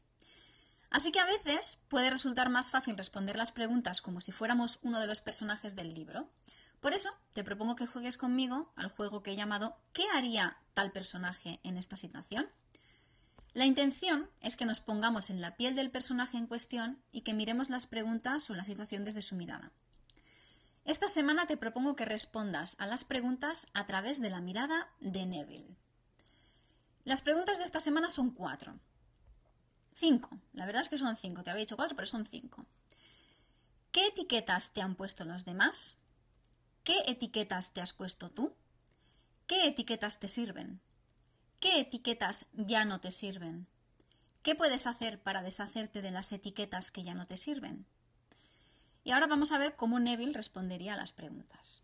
Así 0.90 1.12
que 1.12 1.20
a 1.20 1.26
veces 1.26 1.82
puede 1.90 2.10
resultar 2.10 2.48
más 2.48 2.72
fácil 2.72 2.96
responder 2.96 3.36
las 3.36 3.52
preguntas 3.52 4.02
como 4.02 4.22
si 4.22 4.32
fuéramos 4.32 4.80
uno 4.82 5.02
de 5.02 5.08
los 5.08 5.22
personajes 5.22 5.76
del 5.76 5.94
libro. 5.94 6.30
Por 6.80 6.94
eso 6.94 7.10
te 7.34 7.44
propongo 7.44 7.76
que 7.76 7.86
juegues 7.86 8.18
conmigo 8.18 8.72
al 8.78 8.92
juego 8.92 9.24
que 9.24 9.32
he 9.32 9.36
llamado 9.36 9.78
¿Qué 9.92 10.06
haría 10.14 10.58
tal 10.74 10.94
personaje 10.94 11.60
en 11.64 11.76
esta 11.76 11.98
situación? 11.98 12.48
La 13.58 13.66
intención 13.66 14.30
es 14.40 14.56
que 14.56 14.68
nos 14.68 14.82
pongamos 14.82 15.32
en 15.32 15.42
la 15.42 15.58
piel 15.58 15.74
del 15.74 15.90
personaje 15.90 16.38
en 16.38 16.46
cuestión 16.46 17.02
y 17.12 17.22
que 17.22 17.34
miremos 17.34 17.72
las 17.72 17.88
preguntas 17.88 18.48
o 18.52 18.54
la 18.54 18.64
situación 18.64 19.04
desde 19.04 19.24
su 19.24 19.36
mirada. 19.36 19.72
Esta 20.86 21.10
semana 21.10 21.48
te 21.48 21.58
propongo 21.58 21.96
que 21.96 22.06
respondas 22.06 22.76
a 22.78 22.86
las 22.86 23.04
preguntas 23.04 23.68
a 23.74 23.88
través 23.88 24.22
de 24.22 24.30
la 24.30 24.42
mirada 24.42 24.94
de 25.00 25.26
Neville. 25.26 25.76
Las 27.04 27.24
preguntas 27.24 27.58
de 27.58 27.64
esta 27.64 27.80
semana 27.80 28.12
son 28.12 28.30
cuatro. 28.30 28.80
Cinco. 29.96 30.40
La 30.54 30.68
verdad 30.68 30.84
es 30.84 30.90
que 30.90 31.00
son 31.00 31.16
cinco. 31.16 31.42
Te 31.42 31.50
había 31.50 31.62
dicho 31.62 31.78
cuatro, 31.78 31.96
pero 31.96 32.06
son 32.06 32.28
cinco. 32.28 32.64
¿Qué 33.92 34.06
etiquetas 34.06 34.72
te 34.72 34.84
han 34.84 34.94
puesto 34.94 35.26
los 35.26 35.46
demás? 35.46 35.98
¿Qué 36.84 37.00
etiquetas 37.08 37.74
te 37.74 37.82
has 37.82 37.94
puesto 37.94 38.30
tú? 38.30 38.54
¿Qué 39.48 39.66
etiquetas 39.66 40.20
te 40.20 40.30
sirven? 40.30 40.80
¿Qué 41.60 41.80
etiquetas 41.80 42.46
ya 42.54 42.86
no 42.86 43.00
te 43.00 43.12
sirven? 43.12 43.66
¿Qué 44.44 44.54
puedes 44.54 44.86
hacer 44.86 45.20
para 45.20 45.42
deshacerte 45.42 46.04
de 46.04 46.12
las 46.12 46.32
etiquetas 46.32 46.92
que 46.92 47.04
ya 47.04 47.16
no 47.16 47.26
te 47.26 47.36
sirven? 47.36 47.86
Y 49.04 49.12
ahora 49.12 49.26
vamos 49.26 49.52
a 49.52 49.58
ver 49.58 49.76
cómo 49.76 50.00
Neville 50.00 50.34
respondería 50.34 50.94
a 50.94 50.98
las 50.98 51.12
preguntas. 51.12 51.82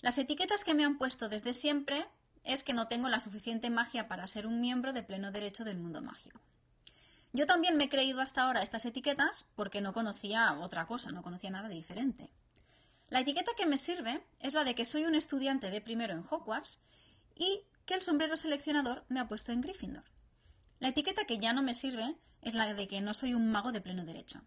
Las 0.00 0.18
etiquetas 0.18 0.64
que 0.64 0.74
me 0.74 0.84
han 0.84 0.98
puesto 0.98 1.28
desde 1.28 1.54
siempre 1.54 2.08
es 2.42 2.64
que 2.64 2.72
no 2.72 2.88
tengo 2.88 3.08
la 3.08 3.20
suficiente 3.20 3.70
magia 3.70 4.08
para 4.08 4.26
ser 4.26 4.48
un 4.48 4.60
miembro 4.60 4.92
de 4.92 5.04
pleno 5.04 5.30
derecho 5.30 5.62
del 5.62 5.78
mundo 5.78 6.02
mágico. 6.02 6.40
Yo 7.32 7.46
también 7.46 7.76
me 7.76 7.84
he 7.84 7.88
creído 7.88 8.20
hasta 8.20 8.42
ahora 8.42 8.62
estas 8.62 8.84
etiquetas 8.84 9.46
porque 9.54 9.80
no 9.80 9.92
conocía 9.92 10.58
otra 10.58 10.86
cosa, 10.86 11.12
no 11.12 11.22
conocía 11.22 11.50
nada 11.50 11.68
diferente. 11.68 12.30
La 13.10 13.20
etiqueta 13.20 13.52
que 13.56 13.66
me 13.66 13.78
sirve 13.78 14.24
es 14.40 14.54
la 14.54 14.64
de 14.64 14.74
que 14.74 14.84
soy 14.84 15.04
un 15.04 15.14
estudiante 15.14 15.70
de 15.70 15.80
primero 15.80 16.14
en 16.14 16.24
Hogwarts 16.28 16.80
y 17.36 17.62
que 17.86 17.94
el 17.94 18.02
sombrero 18.02 18.36
seleccionador 18.36 19.04
me 19.08 19.20
ha 19.20 19.28
puesto 19.28 19.52
en 19.52 19.60
Gryffindor. 19.60 20.04
La 20.78 20.88
etiqueta 20.88 21.24
que 21.24 21.38
ya 21.38 21.52
no 21.52 21.62
me 21.62 21.74
sirve 21.74 22.16
es 22.40 22.54
la 22.54 22.74
de 22.74 22.88
que 22.88 23.00
no 23.00 23.14
soy 23.14 23.34
un 23.34 23.50
mago 23.50 23.72
de 23.72 23.80
pleno 23.80 24.04
derecho. 24.04 24.42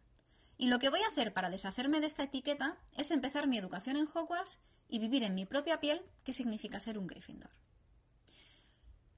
Y 0.57 0.67
lo 0.67 0.79
que 0.79 0.89
voy 0.89 1.01
a 1.01 1.07
hacer 1.07 1.33
para 1.33 1.49
deshacerme 1.49 1.99
de 1.99 2.07
esta 2.07 2.23
etiqueta 2.23 2.77
es 2.95 3.11
empezar 3.11 3.47
mi 3.47 3.57
educación 3.57 3.97
en 3.97 4.07
Hogwarts 4.07 4.59
y 4.87 4.99
vivir 4.99 5.23
en 5.23 5.35
mi 5.35 5.45
propia 5.45 5.79
piel 5.79 6.01
qué 6.23 6.33
significa 6.33 6.79
ser 6.79 6.97
un 6.97 7.07
Gryffindor. 7.07 7.51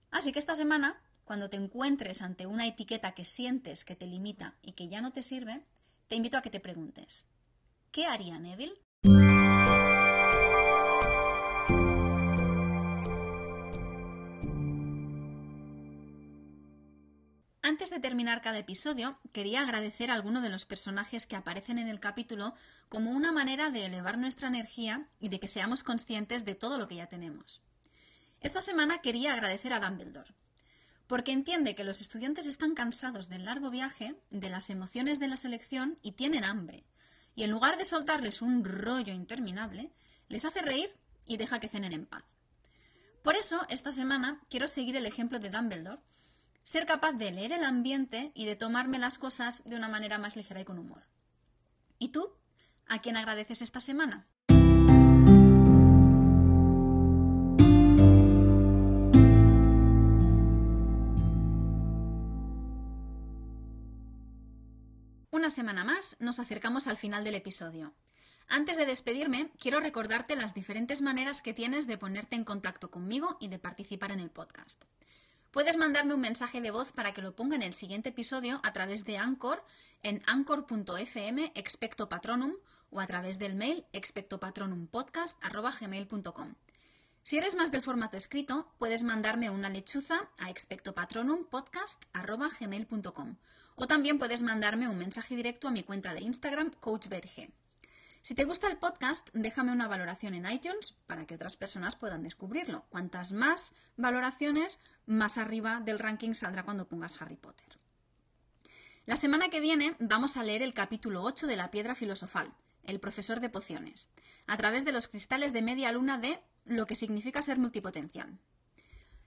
Así 0.10 0.32
que 0.32 0.40
esta 0.40 0.56
semana, 0.56 1.02
cuando 1.26 1.50
te 1.50 1.58
encuentres 1.58 2.22
ante 2.22 2.48
una 2.48 2.66
etiqueta 2.66 3.14
que 3.14 3.26
sientes 3.26 3.84
que 3.84 3.96
te 3.96 4.08
limita 4.08 4.56
y 4.62 4.74
que 4.74 4.88
ya 4.88 5.02
no 5.02 5.12
te 5.12 5.24
sirve, 5.24 5.66
te 6.08 6.16
invito 6.16 6.38
a 6.38 6.42
que 6.42 6.50
te 6.50 6.60
preguntes, 6.60 7.28
¿qué 7.92 8.06
haría 8.06 8.40
Neville? 8.40 8.82
Antes 17.78 17.92
de 17.92 18.00
terminar 18.00 18.42
cada 18.42 18.58
episodio, 18.58 19.20
quería 19.32 19.62
agradecer 19.62 20.10
a 20.10 20.16
alguno 20.16 20.42
de 20.42 20.50
los 20.50 20.66
personajes 20.66 21.28
que 21.28 21.36
aparecen 21.36 21.78
en 21.78 21.88
el 21.88 22.00
capítulo 22.00 22.56
como 22.90 23.12
una 23.12 23.32
manera 23.32 23.70
de 23.70 23.86
elevar 23.86 24.18
nuestra 24.18 24.48
energía 24.48 25.08
y 25.20 25.30
de 25.30 25.40
que 25.40 25.48
seamos 25.48 25.84
conscientes 25.84 26.44
de 26.44 26.56
todo 26.56 26.80
lo 26.80 26.88
que 26.88 26.96
ya 26.96 27.06
tenemos. 27.06 27.62
Esta 28.42 28.62
semana 28.62 28.98
quería 29.04 29.34
agradecer 29.34 29.74
a 29.74 29.80
Dumbledore, 29.80 30.34
porque 31.06 31.32
entiende 31.32 31.76
que 31.76 31.84
los 31.84 32.02
estudiantes 32.02 32.48
están 32.48 32.74
cansados 32.74 33.30
del 33.30 33.46
largo 33.46 33.70
viaje, 33.70 34.16
de 34.32 34.50
las 34.50 34.72
emociones 34.72 35.20
de 35.20 35.28
la 35.28 35.38
selección 35.38 36.00
y 36.02 36.14
tienen 36.14 36.46
hambre, 36.46 36.84
y 37.36 37.44
en 37.44 37.52
lugar 37.52 37.78
de 37.78 37.86
soltarles 37.86 38.42
un 38.42 38.66
rollo 38.66 39.14
interminable, 39.14 39.92
les 40.30 40.46
hace 40.46 40.64
reír 40.64 40.90
y 41.28 41.38
deja 41.38 41.60
que 41.60 41.70
cenen 41.70 41.94
en 41.94 42.08
paz. 42.08 42.24
Por 43.22 43.36
eso, 43.36 43.68
esta 43.70 43.92
semana 43.92 44.42
quiero 44.50 44.68
seguir 44.68 44.96
el 44.96 45.06
ejemplo 45.06 45.38
de 45.38 45.52
Dumbledore 45.52 46.02
ser 46.68 46.86
capaz 46.86 47.14
de 47.14 47.32
leer 47.32 47.54
el 47.54 47.64
ambiente 47.64 48.34
y 48.36 48.44
de 48.44 48.58
tomarme 48.58 49.00
las 49.00 49.18
cosas 49.18 49.64
de 49.64 49.78
una 49.78 49.88
manera 49.88 50.18
más 50.18 50.36
ligera 50.36 50.60
y 50.60 50.66
con 50.66 50.78
humor. 50.78 51.02
¿Y 51.98 52.10
tú? 52.10 52.30
¿A 52.88 53.00
quién 53.00 53.16
agradeces 53.16 53.62
esta 53.62 53.80
semana? 53.80 54.28
Una 65.32 65.50
semana 65.50 65.86
más 65.86 66.18
nos 66.20 66.40
acercamos 66.40 66.88
al 66.88 66.98
final 66.98 67.24
del 67.24 67.36
episodio. 67.36 67.94
Antes 68.50 68.76
de 68.76 68.86
despedirme, 68.86 69.52
quiero 69.58 69.80
recordarte 69.80 70.36
las 70.36 70.54
diferentes 70.54 71.02
maneras 71.02 71.42
que 71.42 71.54
tienes 71.54 71.88
de 71.88 71.98
ponerte 71.98 72.36
en 72.36 72.44
contacto 72.44 72.92
conmigo 72.92 73.38
y 73.40 73.48
de 73.48 73.58
participar 73.58 74.12
en 74.12 74.20
el 74.20 74.32
podcast. 74.32 74.84
Puedes 75.58 75.74
mandarme 75.76 76.14
un 76.14 76.22
mensaje 76.22 76.62
de 76.62 76.70
voz 76.70 76.92
para 76.92 77.16
que 77.16 77.24
lo 77.24 77.36
ponga 77.36 77.56
en 77.56 77.64
el 77.64 77.74
siguiente 77.74 78.10
episodio 78.10 78.60
a 78.62 78.74
través 78.74 79.06
de 79.06 79.18
Anchor 79.18 79.64
en 80.04 80.22
anchor.fm 80.28 81.52
expecto 81.56 82.08
patronum 82.08 82.54
o 82.92 83.00
a 83.00 83.08
través 83.08 83.40
del 83.40 83.56
mail 83.56 83.84
expectopatronumpodcast.gmail.com. 83.92 86.54
Si 87.24 87.40
eres 87.40 87.56
más 87.56 87.72
del 87.72 87.82
formato 87.82 88.18
escrito, 88.18 88.72
puedes 88.78 89.02
mandarme 89.02 89.50
una 89.50 89.70
lechuza 89.70 90.30
a 90.38 90.52
expectopatronumpodcast.gmail.com 90.52 93.38
o 93.78 93.88
también 93.88 94.20
puedes 94.20 94.44
mandarme 94.44 94.88
un 94.88 95.00
mensaje 95.00 95.36
directo 95.36 95.70
a 95.70 95.72
mi 95.72 95.82
cuenta 95.82 96.14
de 96.14 96.22
Instagram 96.22 96.70
coachberg. 96.80 97.52
Si 98.22 98.36
te 98.36 98.44
gusta 98.44 98.68
el 98.68 98.78
podcast, 98.78 99.30
déjame 99.34 99.72
una 99.72 99.88
valoración 99.88 100.34
en 100.34 100.50
iTunes 100.50 100.96
para 101.08 101.26
que 101.26 101.36
otras 101.36 101.56
personas 101.56 101.96
puedan 101.96 102.24
descubrirlo. 102.24 102.86
Cuantas 102.90 103.32
más 103.32 103.76
valoraciones, 103.96 104.80
más 105.06 105.38
arriba 105.38 105.80
del 105.80 106.00
ranking 106.00 106.34
saldrá 106.34 106.64
cuando 106.64 106.88
pongas 106.88 107.22
Harry 107.22 107.38
Potter. 107.38 107.80
La 109.06 109.16
semana 109.16 109.48
que 109.48 109.62
viene 109.62 109.96
vamos 110.00 110.36
a 110.36 110.44
leer 110.44 110.62
el 110.62 110.74
capítulo 110.74 111.24
8 111.24 111.48
de 111.48 111.56
La 111.56 111.72
Piedra 111.72 111.96
Filosofal, 111.96 112.54
el 112.84 113.00
profesor 113.00 113.40
de 113.40 113.50
pociones, 113.50 114.10
a 114.48 114.58
través 114.58 114.84
de 114.84 114.92
los 114.92 115.08
cristales 115.08 115.54
de 115.54 115.62
media 115.62 115.92
luna 115.94 116.18
de 116.18 116.42
lo 116.66 116.86
que 116.86 116.96
significa 116.96 117.42
ser 117.42 117.58
multipotencial. 117.58 118.38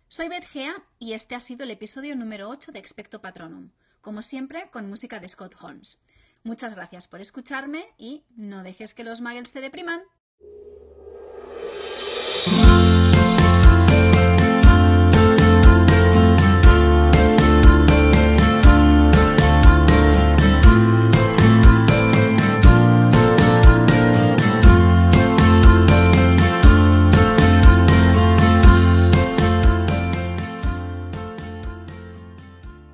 Soy 0.09 0.29
Beth 0.29 0.44
Gea 0.44 0.85
y 0.98 1.12
este 1.12 1.35
ha 1.35 1.40
sido 1.40 1.64
el 1.64 1.70
episodio 1.70 2.16
número 2.16 2.48
8 2.50 2.72
de 2.72 2.79
Expecto 2.79 3.22
Patronum, 3.22 3.70
como 4.00 4.22
siempre 4.22 4.68
con 4.70 4.90
música 4.90 5.20
de 5.20 5.29
Scott 5.29 5.57
Holmes. 5.61 5.98
Muchas 6.42 6.74
gracias 6.74 7.07
por 7.07 7.20
escucharme 7.20 7.85
y 7.98 8.24
no 8.35 8.62
dejes 8.62 8.94
que 8.94 9.05
los 9.05 9.20
muggles 9.20 9.53
te 9.53 9.61
depriman. 9.61 10.03